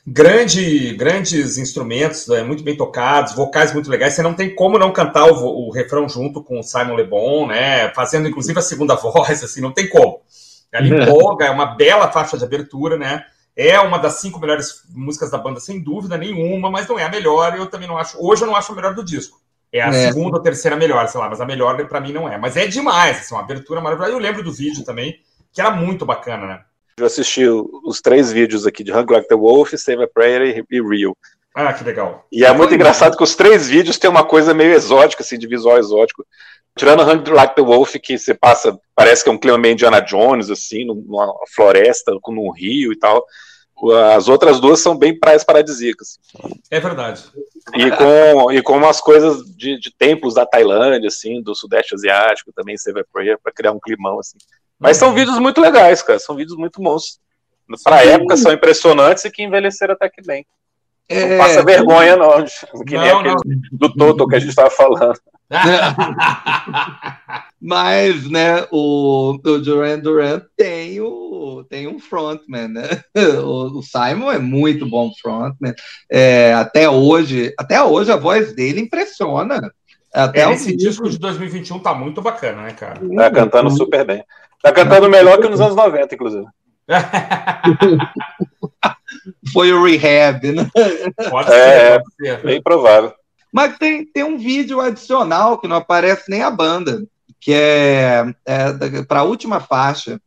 [0.08, 4.14] grande, grandes instrumentos, né, muito bem tocados, vocais muito legais.
[4.14, 7.48] Você não tem como não cantar o, o refrão junto com o Simon Le Bon,
[7.48, 7.92] né?
[7.94, 10.22] Fazendo inclusive a segunda voz, assim, não tem como.
[10.72, 13.24] Ela empolga, é uma bela faixa de abertura, né?
[13.56, 17.10] É uma das cinco melhores músicas da banda, sem dúvida nenhuma, mas não é a
[17.10, 17.58] melhor.
[17.58, 18.18] Eu também não acho.
[18.20, 19.40] Hoje eu não acho a melhor do disco.
[19.76, 20.08] É a é.
[20.08, 22.38] segunda ou terceira melhor, sei lá, mas a melhor para mim não é.
[22.38, 24.14] Mas é demais, assim, uma abertura maravilhosa.
[24.14, 25.20] Eu lembro do vídeo também,
[25.52, 26.62] que era muito bacana, né?
[26.98, 30.82] Eu assisti os três vídeos aqui de Hungry Like the Wolf, Save a Prayer e
[30.82, 31.14] Real.
[31.54, 32.26] Ah, que legal.
[32.32, 35.46] E é muito engraçado que os três vídeos têm uma coisa meio exótica, assim, de
[35.46, 36.26] visual exótico.
[36.78, 40.00] Tirando Hungry Like the Wolf, que você passa, parece que é um clima meio Indiana
[40.00, 43.26] Jones, assim, numa floresta, com um rio e tal.
[44.16, 46.18] As outras duas são bem praias paradisíacas.
[46.72, 47.26] É verdade.
[47.74, 52.54] E com, e com umas coisas de, de tempos da Tailândia, assim, do Sudeste Asiático,
[52.54, 54.38] também a Prayer, para criar um climão, assim.
[54.80, 56.20] Mas são vídeos muito legais, cara.
[56.20, 57.20] São vídeos muito bons.
[57.84, 58.10] Pra Sim.
[58.10, 60.46] época são impressionantes e que envelheceram até que bem.
[61.08, 61.30] É...
[61.30, 62.44] Não passa vergonha, não.
[62.86, 63.78] Que nem não, aquele não.
[63.78, 65.20] do Toto que a gente estava falando.
[67.62, 73.02] Mas, né, o, o Duran Duran tem, o, tem um frontman, né?
[73.44, 75.74] O, o Simon é muito bom frontman.
[76.12, 79.72] É, até hoje, até hoje a voz dele impressiona.
[80.14, 83.00] Até é, esse disco de 2021 tá muito bacana, né, cara?
[83.16, 84.24] Tá cantando super bem.
[84.62, 86.46] Tá cantando melhor que nos anos 90, inclusive.
[89.52, 90.70] Foi o rehab, né?
[91.30, 92.44] Pode ser, é, pode ser.
[92.44, 93.14] bem provável.
[93.52, 97.06] Mas tem, tem um vídeo adicional que não aparece nem a banda,
[97.40, 100.20] que é, é para a última faixa,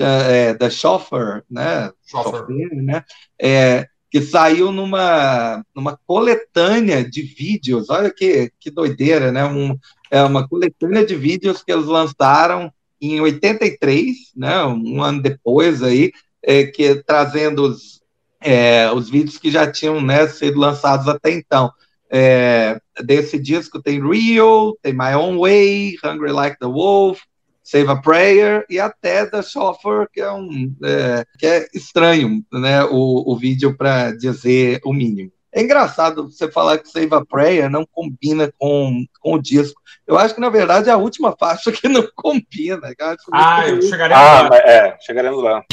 [0.00, 1.90] é, da Chauffeur, né?
[2.06, 2.46] Chauffeur.
[2.48, 3.04] né?
[3.40, 7.90] É, que saiu numa, numa coletânea de vídeos.
[7.90, 9.44] Olha que, que doideira, né?
[9.44, 9.76] Um,
[10.10, 14.64] é uma coletânea de vídeos que eles lançaram em 83, né?
[14.64, 18.00] Um ano depois aí, é, que trazendo os,
[18.40, 21.70] é, os vídeos que já tinham né, sido lançados até então.
[22.10, 27.20] É, desse disco tem Rio, tem My Own Way, Hungry Like the Wolf,
[27.62, 32.84] Save a Prayer e até The Chauffeur, que é um é, que é estranho, né?
[32.84, 35.32] O, o vídeo para dizer o mínimo.
[35.52, 39.80] É engraçado você falar que Save a Prayer não combina com, com o disco.
[40.06, 42.88] Eu acho que, na verdade, é a última faixa que não combina.
[42.98, 44.56] Eu ah, eu chegaremos ah, lá.
[44.58, 45.64] É, chegaremos lá.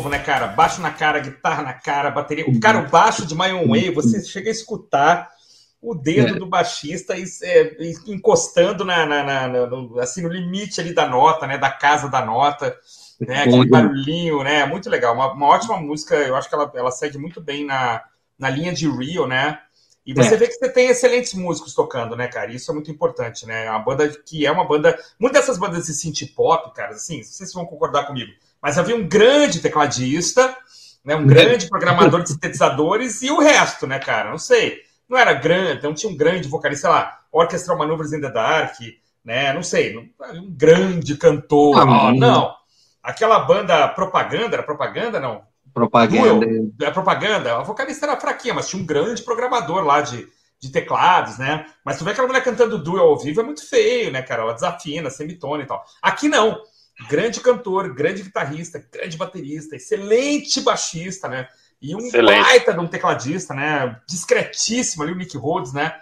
[0.00, 0.48] Novo, né, cara?
[0.48, 2.48] Baixo na cara, guitarra na cara, bateria.
[2.48, 5.30] O cara, o baixo de My Own Way, você chega a escutar
[5.82, 6.38] o dedo é.
[6.38, 11.58] do baixista é, encostando na, na, na, no, assim, no limite ali da nota, né?
[11.58, 12.76] Da casa da nota.
[13.20, 14.64] Né, aquele barulhinho, né?
[14.64, 15.14] Muito legal.
[15.14, 18.02] Uma, uma ótima música, eu acho que ela, ela segue muito bem na,
[18.38, 19.58] na linha de Rio, né?
[20.06, 20.38] E você é.
[20.38, 22.50] vê que você tem excelentes músicos tocando, né, cara?
[22.50, 23.66] Isso é muito importante, né?
[23.66, 24.98] É uma banda que é uma banda.
[25.18, 28.32] Muitas dessas bandas de synth pop, cara, assim, se vão concordar comigo,
[28.62, 30.56] mas havia um grande tecladista,
[31.04, 31.16] né?
[31.16, 34.30] Um grande programador de sintetizadores e o resto, né, cara?
[34.30, 34.78] Não sei.
[35.08, 38.76] Não era grande, não tinha um grande vocalista, sei lá, Orchestral Maneuvers in the Dark,
[39.24, 39.52] né?
[39.52, 41.80] Não sei, um grande cantor.
[41.80, 42.54] Ah, não.
[43.02, 45.42] Aquela banda propaganda, era propaganda, não?
[45.72, 46.46] Propaganda.
[46.82, 47.58] é propaganda.
[47.58, 51.66] A vocalista era fraquinha, mas tinha um grande programador lá de, de teclados, né?
[51.84, 54.42] Mas tu vê aquela mulher cantando duel ao vivo é muito feio, né, cara?
[54.42, 55.84] Ela desafina, semitona e tal.
[56.02, 56.60] Aqui não.
[57.08, 61.48] Grande cantor, grande guitarrista, grande baterista, excelente baixista, né?
[61.80, 62.42] E um excelente.
[62.42, 63.96] baita de um tecladista, né?
[64.06, 65.94] Discretíssimo ali, o Nick Rhodes, né?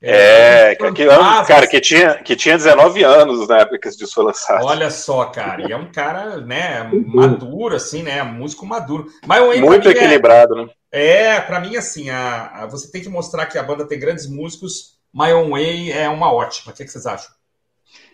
[0.00, 4.14] É, que, que, cara, que tinha, que tinha 19 anos na época que esse disco
[4.14, 4.64] foi lançado.
[4.64, 9.06] Olha só, cara, e é um cara, né, maduro, assim, né, músico maduro.
[9.26, 10.70] Mas Muito é equilibrado, é, né?
[10.92, 14.26] É, pra mim, assim, a, a, você tem que mostrar que a banda tem grandes
[14.26, 14.96] músicos.
[15.12, 16.72] My Own Way é uma ótima.
[16.72, 17.30] O que, que vocês acham?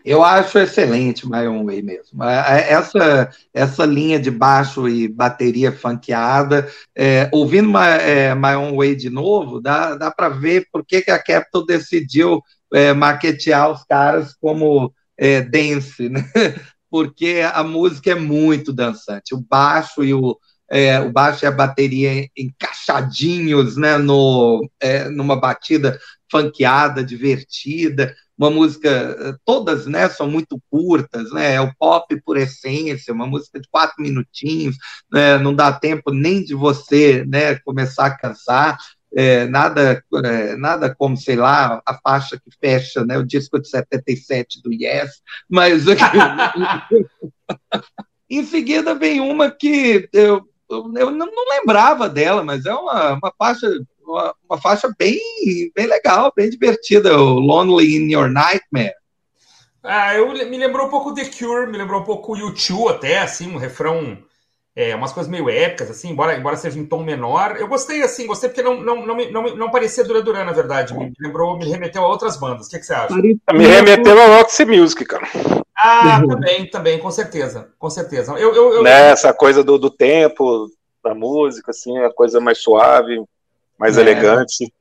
[0.04, 2.22] Eu acho excelente My Own Way mesmo.
[2.24, 8.96] Essa, essa linha de baixo e bateria funkeada, é, ouvindo My, é, My Own Way
[8.96, 13.84] de novo, dá, dá para ver por que, que a Capitol decidiu é, maquetear os
[13.84, 16.24] caras como é, dance, né?
[16.90, 19.34] porque a música é muito dançante.
[19.34, 20.36] O baixo e o,
[20.70, 25.98] é, o baixo e a bateria encaixadinhos né, no, é, numa batida
[26.30, 33.14] funkeada, divertida uma música, todas, né, são muito curtas, né, é o pop por essência,
[33.14, 34.76] uma música de quatro minutinhos,
[35.10, 38.76] né, não dá tempo nem de você, né, começar a cansar,
[39.14, 43.68] é, nada, é, nada como, sei lá, a faixa que fecha né, o disco de
[43.68, 45.84] 77 do Yes, mas
[48.28, 53.32] em seguida vem uma que eu, eu não, não, lembrava dela, mas é uma, uma
[53.38, 53.68] faixa
[54.12, 55.18] uma, uma, faixa bem,
[55.74, 58.94] bem legal, bem divertida, o Lonely in Your Nightmare.
[59.82, 63.52] Ah, eu me lembrou um pouco The Cure, me lembrou um pouco U2 até, assim,
[63.52, 64.18] um refrão
[64.74, 67.56] é, umas coisas meio épicas, assim, embora, embora seja em tom menor.
[67.58, 70.94] Eu gostei, assim, gostei porque não, não, não, não, não parecia Dura Duran, na verdade.
[70.94, 72.66] Me lembrou, me remeteu a outras bandas.
[72.66, 73.14] O que, que você acha?
[73.14, 75.28] Me remeteu a Roxy Music, cara.
[75.76, 78.32] Ah, também, também, com certeza, com certeza.
[78.32, 78.82] Eu, eu, eu...
[78.82, 80.70] Né, essa coisa do, do tempo,
[81.04, 83.22] da música, assim, a coisa mais suave,
[83.82, 84.72] mais é, elegante.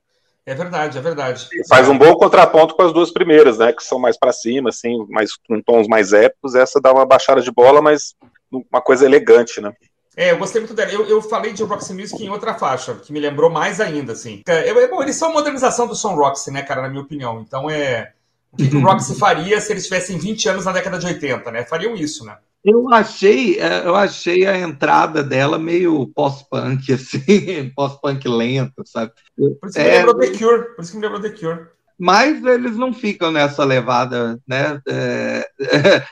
[0.46, 1.48] É verdade, é verdade.
[1.52, 4.70] E faz um bom contraponto com as duas primeiras, né, que são mais para cima,
[4.70, 6.54] assim, mais com tons mais épicos.
[6.54, 8.14] Essa dá uma baixada de bola, mas
[8.52, 9.74] uma coisa elegante, né?
[10.16, 10.92] É, eu gostei muito dela.
[10.92, 14.44] Eu, eu falei de Roxy Music em outra faixa, que me lembrou mais ainda, assim.
[14.48, 17.42] É, é, bom, eles são a modernização do som Roxy, né, cara, na minha opinião.
[17.42, 18.14] Então é.
[18.52, 21.50] O que, que o Roxy faria se eles tivessem 20 anos na década de 80,
[21.50, 21.66] né?
[21.66, 22.38] Fariam isso, né?
[22.64, 29.12] Eu achei, é, eu achei a entrada dela meio pós-punk, assim, pós-punk lento, sabe?
[29.36, 31.68] Por isso que é, me lembrou The Cure, por isso que me lembrou The Cure
[32.02, 34.82] mas eles não ficam nessa levada, né?
[34.88, 35.46] É,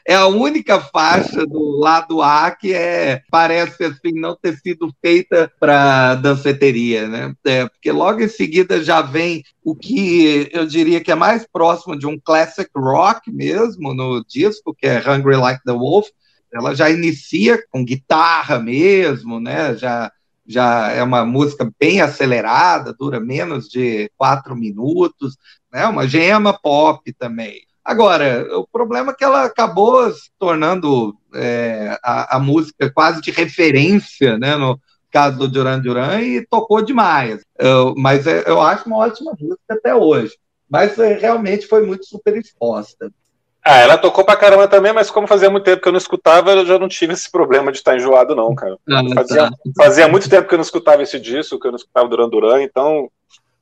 [0.07, 5.51] é, a única faixa do lado A que é parece assim não ter sido feita
[5.59, 7.33] para danceteria, né?
[7.43, 11.97] É, porque logo em seguida já vem o que eu diria que é mais próximo
[11.97, 16.07] de um classic rock mesmo no disco, que é Hungry Like the Wolf.
[16.53, 19.75] Ela já inicia com guitarra mesmo, né?
[19.75, 20.11] Já
[20.49, 25.37] já é uma música bem acelerada, dura menos de quatro minutos,
[25.71, 25.85] né?
[25.85, 27.61] Uma gema pop também.
[27.85, 33.29] Agora, o problema é que ela acabou se tornando é, a, a, música quase de
[33.29, 34.55] referência, né?
[34.55, 34.79] No
[35.11, 37.43] caso do Duran Duran, e tocou demais.
[37.57, 40.35] Eu, mas é, eu acho uma ótima música até hoje.
[40.67, 43.11] Mas é, realmente foi muito super exposta.
[43.71, 46.51] Ah, ela tocou pra caramba também, mas como fazia muito tempo que eu não escutava,
[46.53, 48.79] eu já não tive esse problema de estar enjoado, não, cara.
[48.89, 49.57] Ah, fazia, tá.
[49.77, 52.63] fazia, muito tempo que eu não escutava esse disco, que eu não escutava Duran Duran,
[52.63, 53.11] então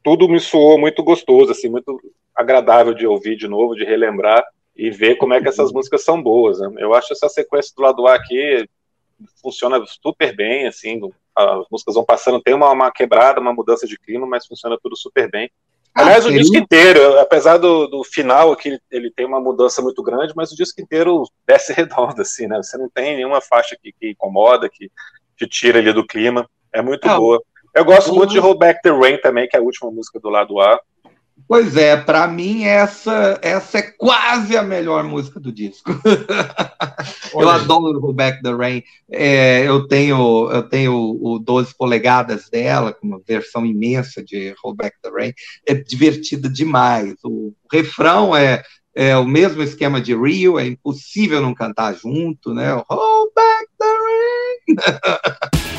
[0.02, 2.00] tudo me soou muito gostoso, assim, muito
[2.34, 4.46] agradável de ouvir de novo, de relembrar
[4.78, 6.58] e ver como é que essas músicas são boas.
[6.62, 6.72] Né?
[6.78, 8.66] Eu acho essa sequência do lado A aqui
[9.42, 11.02] funciona super bem, assim,
[11.36, 14.96] as músicas vão passando, tem uma, uma quebrada, uma mudança de clima, mas funciona tudo
[14.96, 15.52] super bem.
[15.98, 20.34] Aliás, o disco inteiro, apesar do, do final aqui, ele tem uma mudança muito grande,
[20.36, 22.58] mas o disco inteiro desce redondo, assim, né?
[22.58, 24.92] Você não tem nenhuma faixa que, que incomoda, que
[25.36, 26.48] te tira ali do clima.
[26.72, 27.42] É muito ah, boa.
[27.74, 30.30] Eu gosto muito de Hold Back the Rain também, que é a última música do
[30.30, 30.80] lado A.
[31.48, 35.92] Pois é, para mim essa essa é quase a melhor música do disco.
[37.34, 38.84] eu adoro Hold Back the Rain.
[39.10, 44.76] É, eu tenho eu tenho o 12 polegadas dela, com uma versão imensa de Hold
[44.76, 45.34] Back the Rain.
[45.66, 47.16] É divertida demais.
[47.24, 48.62] O refrão é
[48.94, 52.74] é o mesmo esquema de Rio, é impossível não cantar junto, né?
[52.74, 55.68] Back the rain.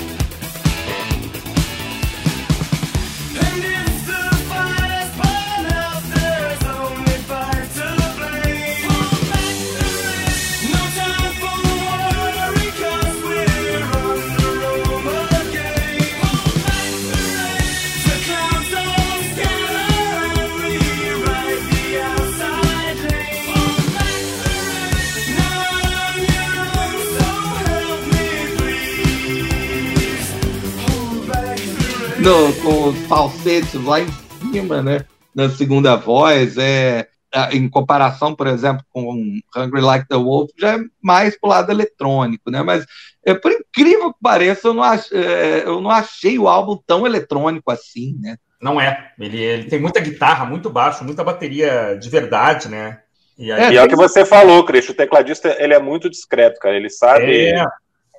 [32.20, 34.08] no, com os falsetes lá em
[34.52, 35.04] cima, né?
[35.34, 37.06] Na segunda voz, é,
[37.52, 42.50] em comparação, por exemplo, com Hungry Like the Wolf, já é mais pro lado eletrônico,
[42.50, 42.62] né?
[42.62, 42.84] Mas,
[43.24, 47.06] é, por incrível que pareça, eu não, ach, é, eu não achei o álbum tão
[47.06, 48.36] eletrônico assim, né?
[48.60, 49.12] Não é.
[49.18, 53.00] Ele, ele tem muita guitarra, muito baixo, muita bateria de verdade, né?
[53.38, 53.62] E, aí...
[53.62, 54.90] é, e é o que você falou, Cristo.
[54.90, 56.74] O tecladista ele é muito discreto, cara.
[56.74, 57.62] Ele sabe é.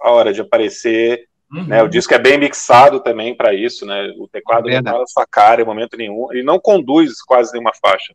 [0.01, 1.65] a hora de aparecer Uhum.
[1.65, 4.13] Né, o disco é bem mixado também para isso, né?
[4.17, 6.31] O teclado é não fala sua cara em momento nenhum.
[6.31, 8.13] Ele não conduz quase nenhuma faixa.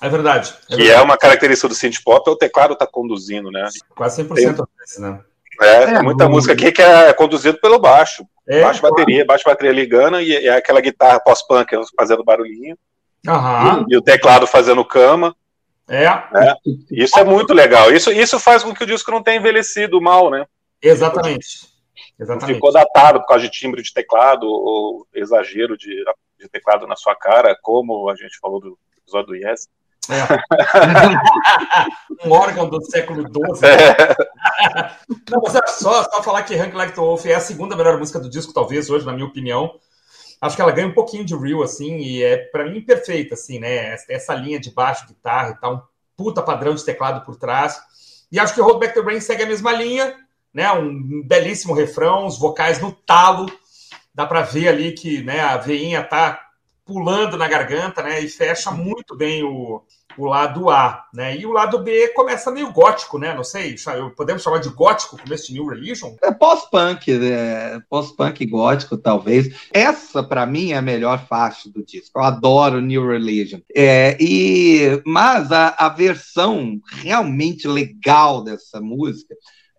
[0.00, 0.52] É verdade.
[0.64, 1.00] É que é verdade.
[1.00, 3.68] é uma característica do synth pop, é o teclado tá conduzindo, né?
[3.94, 4.46] Quase 100% Tem...
[4.46, 5.20] vezes, né?
[5.60, 8.26] É, é, muita música aqui que é conduzido pelo baixo.
[8.48, 8.96] É, baixo claro.
[8.96, 12.76] bateria, baixo bateria ligando e é aquela guitarra pós-punk fazendo barulhinho.
[13.26, 13.86] Uhum.
[13.88, 15.36] E, e, o teclado fazendo cama.
[15.88, 16.06] É.
[16.06, 16.54] é.
[16.90, 17.92] Isso é muito legal.
[17.92, 20.46] Isso, isso faz com que o disco não tenha envelhecido mal, né?
[20.80, 21.71] Exatamente.
[22.18, 22.54] Exatamente.
[22.54, 26.04] Ficou datado por causa de timbre de teclado ou exagero de,
[26.38, 29.68] de teclado na sua cara, como a gente falou do episódio do Yes.
[30.08, 30.26] É.
[32.26, 33.68] um órgão do século XII.
[33.68, 34.96] É.
[35.30, 38.18] Não, mas é só, só falar que Hank Like Wolf é a segunda melhor música
[38.18, 39.78] do disco, talvez, hoje, na minha opinião.
[40.40, 43.60] Acho que ela ganha um pouquinho de real, assim, e é, para mim, perfeita, assim,
[43.60, 43.94] né?
[44.08, 45.82] Essa linha de baixo, guitarra e tal, um
[46.16, 47.80] puta padrão de teclado por trás.
[48.30, 50.16] E acho que Hold Back the Rain segue a mesma linha,
[50.52, 50.70] né?
[50.72, 53.50] Um belíssimo refrão, os vocais no talo.
[54.14, 56.38] Dá para ver ali que né, a veinha tá
[56.84, 58.20] pulando na garganta, né?
[58.20, 59.82] E fecha muito bem o,
[60.18, 61.36] o lado A, né?
[61.36, 63.34] E o lado B começa meio gótico, né?
[63.34, 63.76] Não sei,
[64.16, 66.14] podemos chamar de gótico começo de New Religion?
[66.22, 69.54] É pós-punk, é, pós-punk gótico, talvez.
[69.72, 72.18] Essa, para mim, é a melhor faixa do disco.
[72.18, 73.60] Eu adoro New Religion.
[73.74, 79.34] É, e, mas a, a versão realmente legal dessa música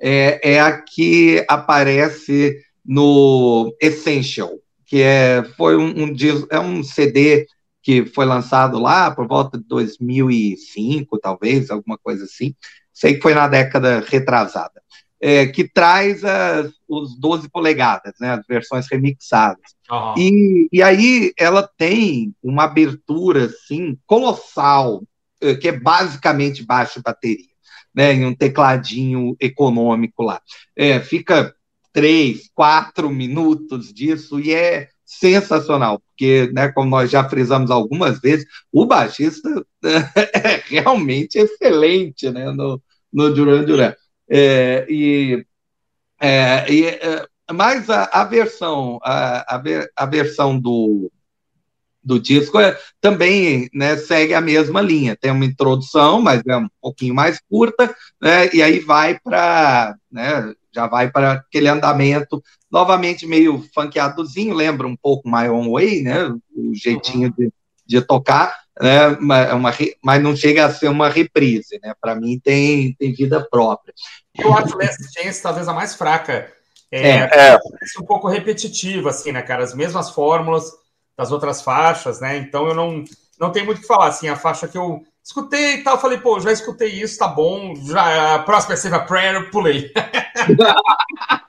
[0.05, 4.51] é, é a que aparece no Essential,
[4.85, 6.15] que é, foi um, um,
[6.51, 7.47] é um CD
[7.81, 12.53] que foi lançado lá por volta de 2005, talvez, alguma coisa assim.
[12.93, 14.83] Sei que foi na década retrasada.
[15.21, 19.73] É, que traz as, os 12 polegadas, né, as versões remixadas.
[19.89, 20.15] Uhum.
[20.17, 25.01] E, e aí ela tem uma abertura assim, colossal,
[25.41, 27.52] é, que é basicamente baixo bateria,
[27.93, 30.41] né, em um tecladinho econômico lá.
[30.75, 31.53] É, fica
[31.91, 38.45] três, quatro minutos disso e é sensacional, porque, né, como nós já frisamos algumas vezes,
[38.71, 42.81] o baixista é realmente excelente né, no,
[43.11, 43.93] no Duran Duran.
[44.27, 45.45] É, e,
[46.19, 49.63] é, e, é, mas a, a versão, a, a,
[49.95, 51.11] a, versão do,
[52.03, 55.15] do disco é, também né, segue a mesma linha.
[55.15, 59.95] Tem uma introdução, mas é um pouquinho mais curta, né, e aí vai para.
[60.11, 66.01] Né, já vai para aquele andamento novamente meio funkeadozinho, lembra um pouco My Own Way,
[66.01, 66.25] né?
[66.55, 67.33] O jeitinho uhum.
[67.37, 67.53] de,
[67.85, 69.09] de tocar, né?
[69.09, 69.71] Uma, uma,
[70.03, 71.93] mas não chega a ser uma reprise, né?
[72.01, 73.93] Para mim tem, tem vida própria.
[74.35, 76.51] Eu acho Last Chance talvez a mais fraca.
[76.91, 77.57] É, é, é.
[77.99, 79.63] um pouco repetitiva, assim, né, cara?
[79.63, 80.71] As mesmas fórmulas
[81.17, 82.37] das outras faixas, né?
[82.37, 83.03] Então eu não,
[83.39, 86.17] não tenho muito o que falar, assim, a faixa que eu escutei e tal, falei,
[86.17, 89.91] pô, já escutei isso, tá bom, já, a próxima é Save a Prayer, pulei.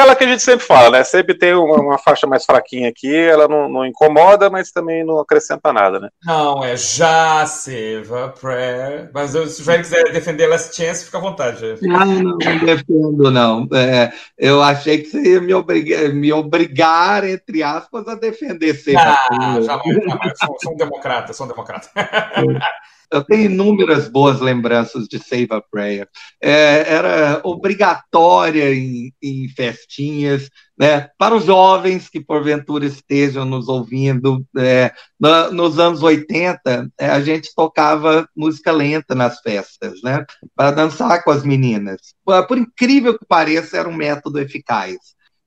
[0.00, 1.04] aquela que a gente sempre fala, né?
[1.04, 5.18] Sempre tem uma, uma faixa mais fraquinha aqui, ela não, não, incomoda, mas também não
[5.18, 6.08] acrescenta nada, né?
[6.24, 9.10] Não, é já save a prayer.
[9.12, 11.76] Mas eu, se o Jair quiser defender Last Chance, fica à vontade.
[11.82, 13.68] Não, não, não defendo, não.
[13.74, 18.96] É, eu achei que você ia me obrigar, me obrigar, entre aspas, a defender sempre.
[18.96, 20.38] Ah, jamais, jamais.
[20.38, 21.90] Sou, sou um democrata, sou um democrata.
[23.12, 26.08] eu tenho inúmeras boas lembranças de Save a Prayer.
[26.40, 30.48] É, era obrigatória em, em, festinhas,
[30.78, 31.08] né?
[31.18, 37.20] Para os jovens que porventura estejam nos ouvindo, é, na, nos anos 80, é, a
[37.20, 40.24] gente tocava música lenta nas festas, né?
[40.54, 42.14] Para dançar com as meninas.
[42.46, 44.96] Por incrível que pareça, era um método eficaz.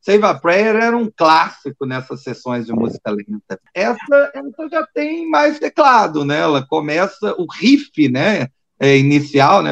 [0.03, 3.57] Save a Prayer era um clássico nessas sessões de música lenta.
[3.73, 6.39] Essa, essa já tem mais teclado, né?
[6.39, 8.47] Ela começa o riff, né?
[8.77, 9.71] É, inicial, né?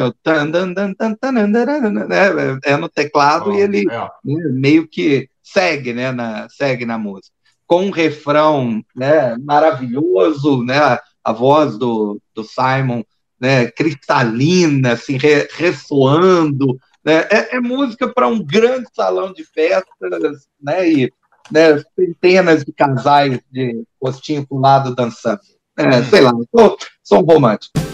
[2.63, 3.99] É no teclado oh, e ele é.
[4.23, 6.13] né, meio que segue, né?
[6.13, 7.35] Na, segue na música.
[7.67, 10.97] Com um refrão né, maravilhoso, né?
[11.21, 13.03] A voz do, do Simon
[13.37, 17.27] né, cristalina, assim, re, ressoando né?
[17.31, 20.89] É, é música para um grande salão de festas, né?
[20.89, 21.13] E
[21.51, 25.39] né, centenas de casais de rostinho para o lado dançando.
[25.77, 27.90] É, sei lá, sou, sou um romântico.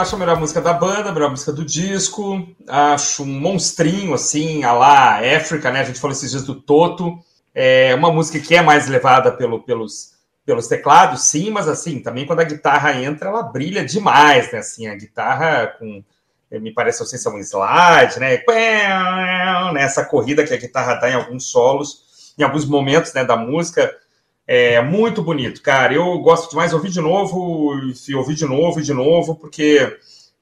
[0.00, 2.46] Acho a melhor música da banda, a melhor música do disco.
[2.68, 5.80] Acho um monstrinho, assim, a lá África, né?
[5.80, 7.18] A gente falou esses dias do Toto.
[7.54, 10.12] É uma música que é mais levada pelo, pelos,
[10.44, 14.58] pelos teclados, sim, mas assim, também quando a guitarra entra, ela brilha demais, né?
[14.60, 16.02] Assim, a guitarra com.
[16.50, 18.42] Me parece, não sei se é um slide, né?
[19.78, 23.88] Essa corrida que a guitarra dá em alguns solos, em alguns momentos né, da música
[24.52, 25.94] é muito bonito, cara.
[25.94, 27.72] Eu gosto demais de ouvir de novo,
[28.08, 29.96] e ouvir de novo e de novo, porque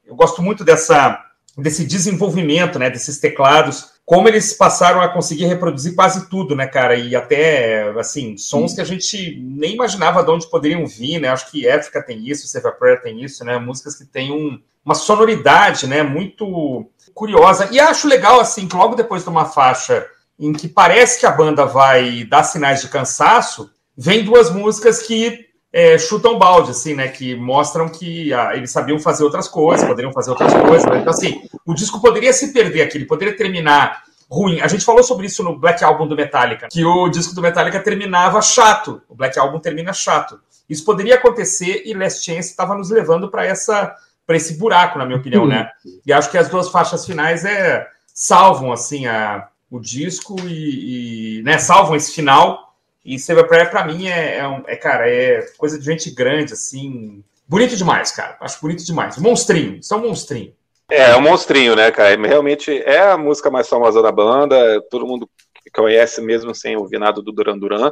[0.07, 1.23] eu gosto muito dessa,
[1.57, 6.95] desse desenvolvimento, né, desses teclados como eles passaram a conseguir reproduzir quase tudo, né, cara?
[6.95, 11.29] E até, assim, sons que a gente nem imaginava de onde poderiam vir, né?
[11.29, 13.59] Acho que Éfrica tem isso, Save a Prayer tem isso, né?
[13.59, 17.69] Músicas que têm um, uma sonoridade, né, muito curiosa.
[17.71, 20.07] E acho legal, assim, que logo depois de uma faixa
[20.41, 25.49] em que parece que a banda vai dar sinais de cansaço, vem duas músicas que
[25.73, 27.09] é, chutam balde, assim, né?
[27.09, 30.89] Que mostram que ah, eles sabiam fazer outras coisas, poderiam fazer outras coisas.
[30.89, 31.01] Né?
[31.01, 34.61] Então, assim, o disco poderia se perder aqui, ele poderia terminar ruim.
[34.61, 37.81] A gente falou sobre isso no Black Album do Metallica, que o disco do Metallica
[37.81, 39.03] terminava chato.
[39.09, 40.41] O Black Album termina chato.
[40.69, 43.95] Isso poderia acontecer e Last Chance estava nos levando para essa
[44.27, 45.71] para esse buraco, na minha opinião, né?
[46.05, 51.43] E acho que as duas faixas finais é salvam assim a, o disco e, e
[51.45, 52.68] né, salvam esse final
[53.09, 56.53] e Save a Prayer, pra mim, é, é, é, cara, é coisa de gente grande,
[56.53, 57.25] assim.
[57.49, 58.37] Bonito demais, cara.
[58.39, 59.17] Acho bonito demais.
[59.17, 60.53] Monstrinho, isso é um monstrinho.
[60.91, 62.15] É, é um monstrinho, né, cara?
[62.21, 64.83] Realmente é a música mais famosa da banda.
[64.91, 65.27] Todo mundo
[65.75, 67.91] conhece mesmo sem ouvir nada do Duran Duran.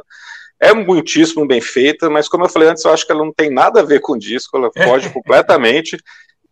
[0.59, 3.49] É muitíssimo bem feita, mas como eu falei antes, eu acho que ela não tem
[3.49, 5.97] nada a ver com o disco, ela foge completamente.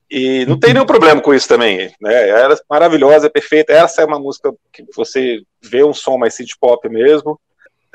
[0.09, 1.93] E não tem nenhum problema com isso também.
[2.01, 2.29] Né?
[2.29, 3.73] Ela é maravilhosa, é perfeita.
[3.73, 7.39] Essa é uma música que você vê um som mais synth pop mesmo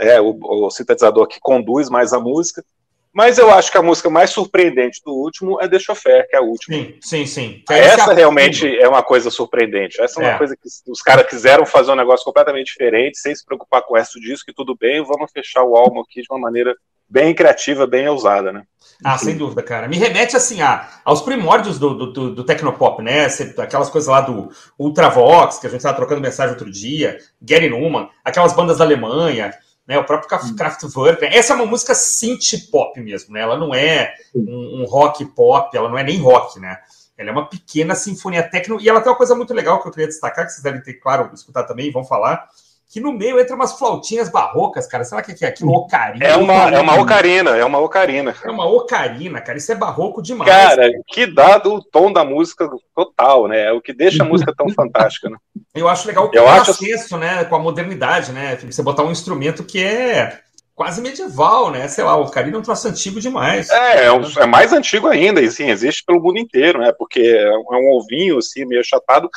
[0.01, 2.65] é o, o sintetizador que conduz mais a música.
[3.13, 6.39] Mas eu acho que a música mais surpreendente do último é The Chauffeur, que é
[6.39, 6.77] a última.
[6.77, 7.65] Sim, sim, sim.
[7.69, 10.01] Essa realmente é uma coisa surpreendente.
[10.01, 10.39] Essa é uma é.
[10.39, 13.97] coisa que os caras quiseram fazer um negócio completamente diferente, sem se preocupar com o
[13.97, 16.73] resto disso, que tudo bem, vamos fechar o álbum aqui de uma maneira
[17.09, 18.63] bem criativa, bem ousada, né?
[19.03, 19.89] Ah, sem dúvida, cara.
[19.89, 23.27] Me remete assim a, aos primórdios do, do, do, do Tecnopop, né?
[23.59, 28.09] Aquelas coisas lá do Ultravox, que a gente estava trocando mensagem outro dia, Gary Newman,
[28.25, 29.53] aquelas bandas da Alemanha
[29.91, 29.99] né?
[29.99, 30.55] O próprio hum.
[30.55, 31.21] Kraftwerk.
[31.21, 31.37] Né?
[31.37, 33.41] Essa é uma música synth pop mesmo, né?
[33.41, 36.79] Ela não é um, um, rock pop, ela não é nem rock, né?
[37.19, 39.91] Ela é uma pequena sinfonia técnica e ela tem uma coisa muito legal que eu
[39.91, 42.49] queria destacar, que vocês devem ter, claro, escutar também e vão falar,
[42.89, 45.03] que no meio entra umas flautinhas barrocas, cara.
[45.03, 45.73] Será que é aquilo?
[45.73, 46.25] Ocarina?
[46.25, 48.35] É uma, é uma ocarina, é uma ocarina.
[48.45, 49.59] É uma ocarina, cara.
[49.59, 50.49] Isso é barroco demais.
[50.49, 51.03] Cara, cara.
[51.09, 53.65] que dá o tom da música total, né?
[53.65, 55.37] É o que deixa a música tão fantástica, né?
[55.81, 56.71] Eu acho legal o acho...
[56.71, 57.45] acesso, né?
[57.45, 58.57] Com a modernidade, né?
[58.57, 60.41] Você botar um instrumento que é
[60.75, 61.89] quase medieval, né?
[61.89, 63.69] Sei lá, o ocarina é um troço antigo demais.
[63.71, 66.93] É, é, um, é mais antigo ainda, e sim, existe pelo mundo inteiro, né?
[66.97, 69.29] Porque é um é ovinho, assim, meio achatado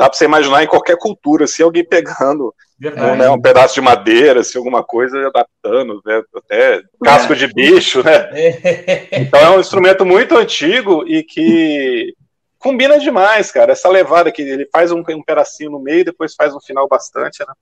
[0.00, 3.82] dá para você imaginar em qualquer cultura, se alguém pegando um, né, um, pedaço de
[3.82, 8.30] madeira, se alguma coisa adaptando, né, até casco de bicho, né?
[9.12, 12.14] Então é um instrumento muito antigo e que
[12.60, 13.72] combina demais, cara.
[13.72, 16.86] Essa levada que ele faz um, um pedacinho no meio e depois faz um final
[16.86, 17.54] bastante, né?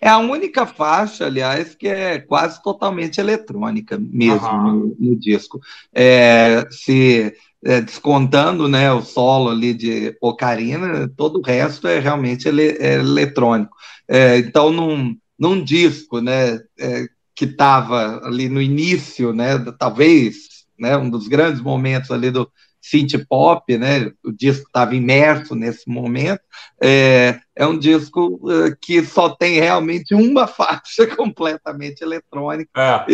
[0.00, 4.72] É a única faixa, aliás, que é quase totalmente eletrônica mesmo uhum.
[4.72, 5.60] no, no, disco.
[5.94, 7.32] É, se
[7.62, 12.94] é, descontando né, o solo ali de Ocarina, todo o resto é realmente ele, é
[12.94, 13.76] eletrônico.
[14.08, 20.96] É, então, num, num disco né, é, que estava ali no início, né, talvez né,
[20.96, 22.50] um dos grandes momentos ali do,
[22.88, 24.10] synth pop, né?
[24.24, 26.40] O disco estava imerso nesse momento.
[26.82, 33.04] É, é um disco uh, que só tem realmente uma faixa completamente eletrônica, é.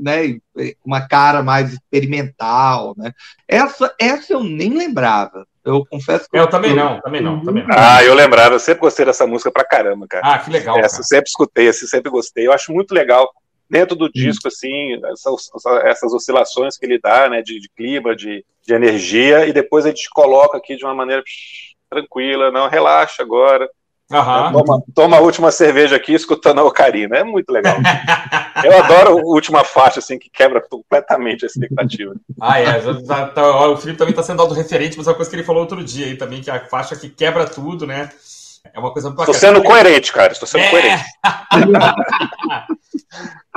[0.00, 0.38] né?
[0.84, 3.12] Uma cara mais experimental, né?
[3.46, 5.46] Essa, essa eu nem lembrava.
[5.64, 6.36] Eu confesso que.
[6.36, 7.76] Eu, eu também não, também não, também não.
[7.78, 10.34] Ah, eu lembrava, eu sempre gostei dessa música pra caramba, cara.
[10.34, 10.78] Ah, que legal.
[10.78, 11.04] Essa cara.
[11.04, 12.46] sempre escutei, assim, sempre gostei.
[12.46, 13.30] Eu acho muito legal
[13.70, 15.48] dentro do disco, assim, essas,
[15.84, 19.90] essas oscilações que ele dá, né, de, de clima, de, de, energia, e depois a
[19.90, 21.22] gente coloca aqui de uma maneira
[21.88, 23.68] tranquila, não, relaxa agora.
[24.10, 24.52] Uhum.
[24.52, 27.18] Toma, toma, a última cerveja aqui escutando a Ocarina.
[27.18, 27.76] É muito legal.
[28.64, 32.12] Eu adoro a última faixa, assim, que quebra completamente a expectativa.
[32.40, 32.80] Ah, é.
[33.06, 35.44] Tá, tá, o Felipe também está sendo dado referente, mas é uma coisa que ele
[35.44, 38.10] falou outro dia aí também, que a faixa que quebra tudo, né?
[38.74, 40.32] É uma coisa Estou sendo coerente, cara.
[40.32, 40.70] Estou sendo é.
[40.70, 41.04] coerente.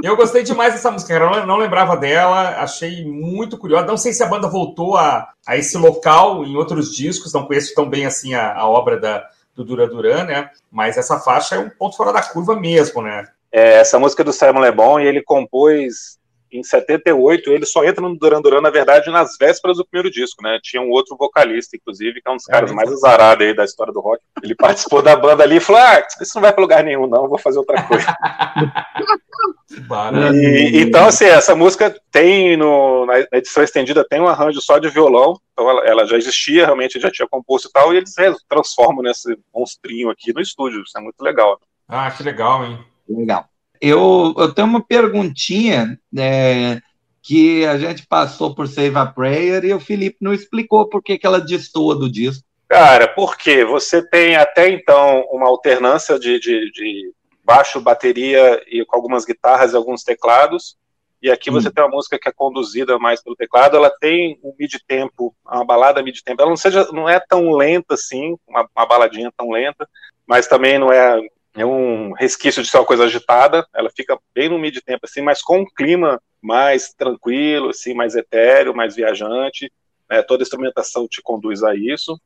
[0.01, 1.13] Eu gostei demais dessa música.
[1.13, 3.85] Eu não lembrava dela, achei muito curiosa.
[3.85, 7.73] Não sei se a banda voltou a, a esse local em outros discos, não conheço
[7.75, 10.49] tão bem assim a, a obra da, do Duran Duran, né?
[10.71, 13.27] Mas essa faixa é um ponto fora da curva mesmo, né?
[13.51, 16.17] É, essa música do Simon Le Bon, e ele compôs
[16.53, 20.43] em 78, ele só entra no Duran Duran, na verdade, nas vésperas do primeiro disco,
[20.43, 20.59] né?
[20.61, 23.65] Tinha um outro vocalista, inclusive, que é um dos é, caras mais azarados aí da
[23.65, 24.21] história do rock.
[24.41, 27.27] Ele participou da banda ali e falou: Ah, isso não vai para lugar nenhum, não,
[27.27, 28.05] vou fazer outra coisa.
[30.33, 34.89] e, então, assim, essa música tem no, na edição estendida tem um arranjo só de
[34.89, 38.13] violão, então ela, ela já existia, realmente já tinha composto e tal, e eles
[38.47, 40.83] transformam nesse monstrinho aqui no estúdio.
[40.83, 41.59] Isso é muito legal.
[41.87, 42.79] Ah, que legal, hein?
[43.09, 43.47] Legal.
[43.85, 46.79] Eu, eu tenho uma perguntinha é,
[47.21, 51.17] que a gente passou por Save a Prayer e o Felipe não explicou por que,
[51.17, 52.45] que ela destoa do disco.
[52.69, 57.13] Cara, porque você tem até então uma alternância de, de, de
[57.43, 60.77] baixo, bateria e com algumas guitarras e alguns teclados.
[61.21, 61.53] E aqui hum.
[61.53, 65.65] você tem uma música que é conduzida mais pelo teclado, ela tem um mid-tempo, uma
[65.65, 66.41] balada mid-tempo.
[66.41, 69.85] Ela não, seja, não é tão lenta assim, uma, uma baladinha tão lenta,
[70.25, 71.19] mas também não é,
[71.55, 73.65] é um resquício de ser uma coisa agitada.
[73.73, 78.75] Ela fica bem no mid-tempo, assim, mas com um clima mais tranquilo, assim, mais etéreo,
[78.75, 79.71] mais viajante.
[80.09, 80.21] Né?
[80.23, 82.19] Toda a instrumentação te conduz a isso.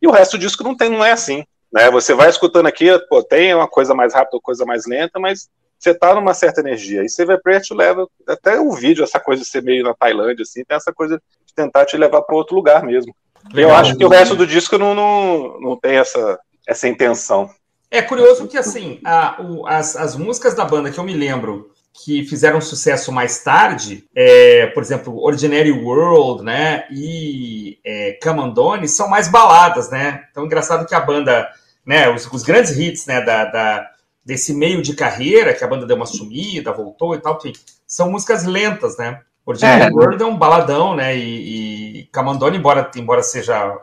[0.00, 1.44] E o resto do disco não tem, não é assim.
[1.72, 1.90] Né?
[1.90, 5.94] Você vai escutando aqui, pô, tem uma coisa mais rápida, coisa mais lenta, mas você
[5.94, 7.02] tá numa certa energia.
[7.02, 10.42] E Save Prayer te leva, até o vídeo, essa coisa de ser meio na Tailândia,
[10.42, 13.14] assim, tem essa coisa de tentar te levar para outro lugar mesmo.
[13.52, 17.50] Legal, eu acho que o resto do disco não, não, não tem essa, essa intenção.
[17.92, 21.70] É curioso que, assim, a, o, as, as músicas da banda que eu me lembro
[21.92, 29.08] que fizeram sucesso mais tarde, é, por exemplo, Ordinary World, né, e é, Camandone, são
[29.08, 30.24] mais baladas, né?
[30.30, 31.46] Então, engraçado que a banda,
[31.84, 33.90] né, os, os grandes hits, né, da, da,
[34.24, 37.52] desse meio de carreira, que a banda deu uma sumida, voltou e tal, que
[37.86, 39.20] são músicas lentas, né?
[39.44, 39.90] Ordinary é.
[39.90, 41.14] World é um baladão, né?
[41.14, 43.76] E, e Camandone, embora, embora seja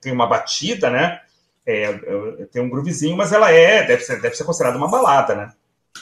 [0.00, 1.20] tenha uma batida, né?
[1.64, 1.92] É,
[2.50, 5.52] tem um groovezinho, mas ela é deve ser, deve ser considerada uma balada, né?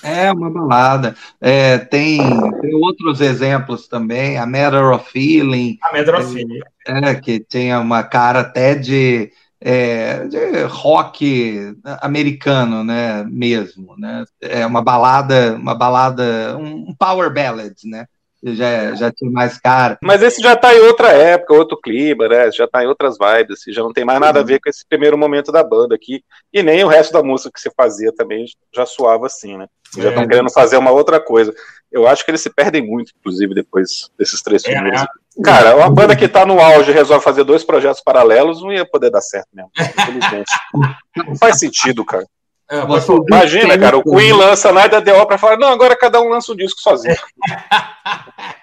[0.03, 1.15] É uma balada.
[1.41, 2.19] É, tem,
[2.61, 4.39] tem outros exemplos também.
[4.39, 5.79] A Matter of Feeling.
[5.83, 6.61] A Matter of Feeling.
[6.87, 9.31] É, que tem uma cara até de
[9.61, 14.25] é, de rock americano, né, mesmo, né?
[14.41, 18.07] É uma balada, uma balada, um power ballad, né?
[18.43, 19.99] Já, já tinha mais cara.
[20.03, 22.51] Mas esse já tá em outra época, outro clima, né?
[22.51, 24.47] Já tá em outras vibes, assim, já não tem mais nada a uhum.
[24.47, 26.25] ver com esse primeiro momento da banda aqui.
[26.53, 29.67] E nem o resto da música que você fazia também já suava assim, né?
[29.99, 31.53] Já estão é, querendo fazer uma outra coisa.
[31.91, 35.03] Eu acho que eles se perdem muito, inclusive, depois desses três é, primeiros.
[35.03, 35.07] É,
[35.45, 39.11] Cara, uma banda que tá no auge resolve fazer dois projetos paralelos, não ia poder
[39.11, 40.51] dar certo mesmo, infelizmente.
[41.17, 42.27] não faz sentido, cara.
[42.71, 42.83] É,
[43.27, 46.57] Imagina, cara, o Queen lança nada de pra falar, não, agora cada um lança um
[46.57, 47.17] disco sozinho.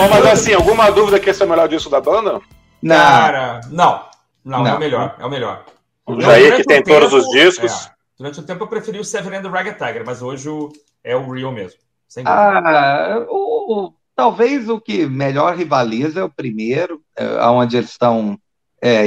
[0.00, 2.40] Bom, mas assim, alguma dúvida que esse é o melhor disco da banda?
[2.82, 2.96] Não.
[2.96, 4.02] Cara, não.
[4.42, 4.66] Não, não.
[4.66, 5.16] é o melhor.
[5.18, 5.66] É o melhor.
[6.06, 7.84] O Jair que tem todos os discos.
[7.84, 10.48] É, durante o tempo eu preferi o Seven and the Ragged Tiger, mas hoje
[11.04, 11.78] é o Real mesmo.
[12.24, 18.38] Ah, o, talvez o que melhor rivaliza é o primeiro, é, onde eles estão
[18.80, 19.04] é,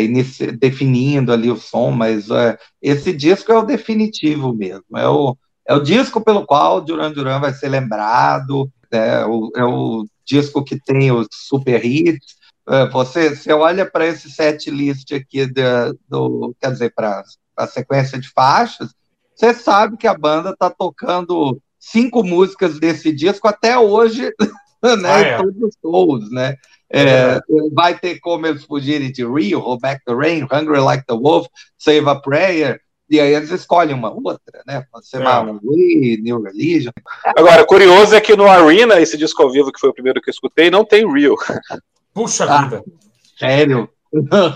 [0.60, 4.96] definindo ali o som, mas é, esse disco é o definitivo mesmo.
[4.96, 5.36] É o,
[5.68, 10.64] é o disco pelo qual Duran Duran vai ser lembrado, é o, é o disco
[10.64, 12.36] que tem os super hits.
[12.68, 17.24] É, você, você olha para esse set list aqui do, do quer dizer, para
[17.58, 18.94] a sequência de faixas,
[19.36, 24.32] você sabe que a banda está tocando cinco músicas desse disco até hoje,
[25.02, 25.10] né?
[25.10, 25.38] Ah, é.
[25.38, 26.56] Todos os shows, né?
[26.90, 27.40] É, é
[27.74, 31.48] vai ter como eles fugirem de Rio, Hold Back the Rain, Hungry Like the Wolf,
[31.78, 32.80] Save a Prayer,
[33.14, 34.84] e aí eles escolhem uma outra, né?
[34.92, 35.28] Pode ser é.
[35.64, 36.92] Wii, New Religion.
[37.38, 40.32] Agora, curioso é que no Arena, esse disco ao vivo, que foi o primeiro que
[40.32, 41.36] eu escutei, não tem Real.
[42.12, 42.84] Puxa ah, vida.
[43.38, 43.88] Sério?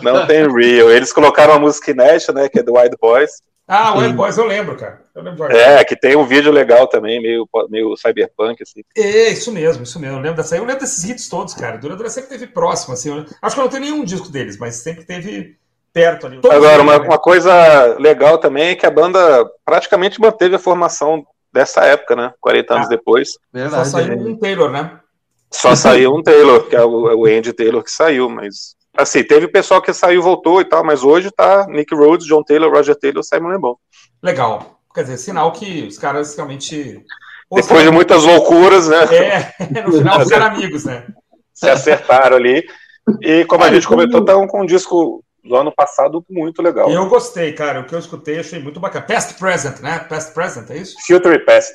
[0.01, 0.89] Não tem Real.
[0.89, 2.49] Eles colocaram a música inédita, né?
[2.49, 3.30] Que é do Wild Boys.
[3.68, 5.03] Ah, o Wild Boys eu lembro, cara.
[5.14, 8.82] Eu lembro é, que tem um vídeo legal também, meio, meio cyberpunk, assim.
[8.95, 10.18] É, isso mesmo, isso mesmo.
[10.18, 10.58] Eu lembro dessa.
[10.58, 11.78] Eu lembro desses hits todos, cara.
[11.78, 13.10] Dura sempre teve próximo, assim.
[13.10, 13.26] Eu...
[13.39, 15.58] acho que eu não tenho nenhum disco deles, mas sempre teve
[15.93, 16.39] perto ali.
[16.49, 21.81] Agora, uma, uma, coisa legal também é que a banda praticamente manteve a formação dessa
[21.85, 22.33] época, né?
[22.39, 23.29] 40 anos ah, depois.
[23.51, 24.99] Verdade, Só saiu um Taylor, né?
[25.51, 28.75] Só saiu um Taylor, que é o, o Andy Taylor que saiu, mas.
[28.95, 32.73] Assim, teve pessoal que saiu voltou e tal, mas hoje tá Nick Rhodes, John Taylor,
[32.73, 33.75] Roger Taylor, Simon Le Bon.
[34.23, 34.79] Legal.
[34.93, 37.05] Quer dizer, sinal que os caras realmente.
[37.51, 39.03] Depois de muitas loucuras, né?
[39.15, 39.53] É,
[39.85, 41.05] no final ficaram amigos, né?
[41.53, 42.63] Se acertaram ali.
[43.21, 46.89] E como a gente comentou, estão com um disco do ano passado muito legal.
[46.89, 47.80] Eu gostei, cara.
[47.80, 49.06] O que eu escutei achei muito bacana.
[49.06, 50.00] Past Present, né?
[50.00, 50.95] Past Present, é isso?
[51.06, 51.74] Future Past.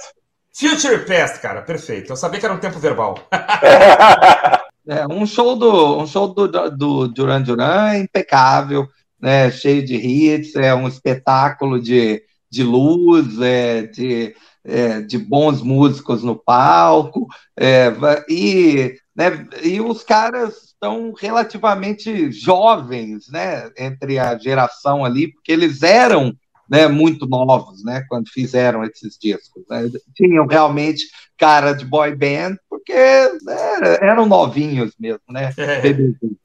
[0.55, 1.62] Future Past, cara.
[1.62, 2.12] Perfeito.
[2.12, 3.18] Eu sabia que era um tempo verbal.
[4.87, 8.87] é, um show do um show do, do Duran Duran impecável,
[9.20, 9.51] né?
[9.51, 16.23] Cheio de hits, é um espetáculo de, de luz, é, de é, de bons músicos
[16.23, 17.27] no palco,
[17.59, 17.93] é,
[18.29, 19.47] e né?
[19.62, 23.70] E os caras estão relativamente jovens, né?
[23.78, 26.35] Entre a geração ali, porque eles eram
[26.68, 29.62] né, muito novos, né, quando fizeram esses discos.
[29.68, 29.91] Né?
[30.14, 31.05] Tinham realmente
[31.39, 35.51] cara de boy band, porque né, eram novinhos mesmo, né?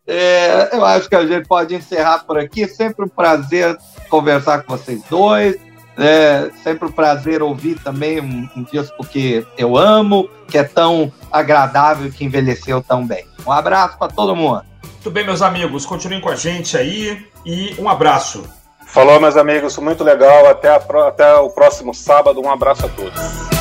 [0.09, 2.67] É, eu acho que a gente pode encerrar por aqui.
[2.67, 3.77] Sempre um prazer
[4.09, 5.57] conversar com vocês dois.
[5.97, 11.11] É sempre um prazer ouvir também um, um disco que eu amo, que é tão
[11.31, 13.25] agradável, que envelheceu tão bem.
[13.47, 14.61] Um abraço para todo mundo.
[14.83, 15.85] Muito bem, meus amigos.
[15.85, 18.43] Continuem com a gente aí e um abraço.
[18.87, 19.77] Falou, meus amigos.
[19.77, 20.47] Muito legal.
[20.47, 22.41] Até, a, até o próximo sábado.
[22.41, 23.56] Um abraço a todos.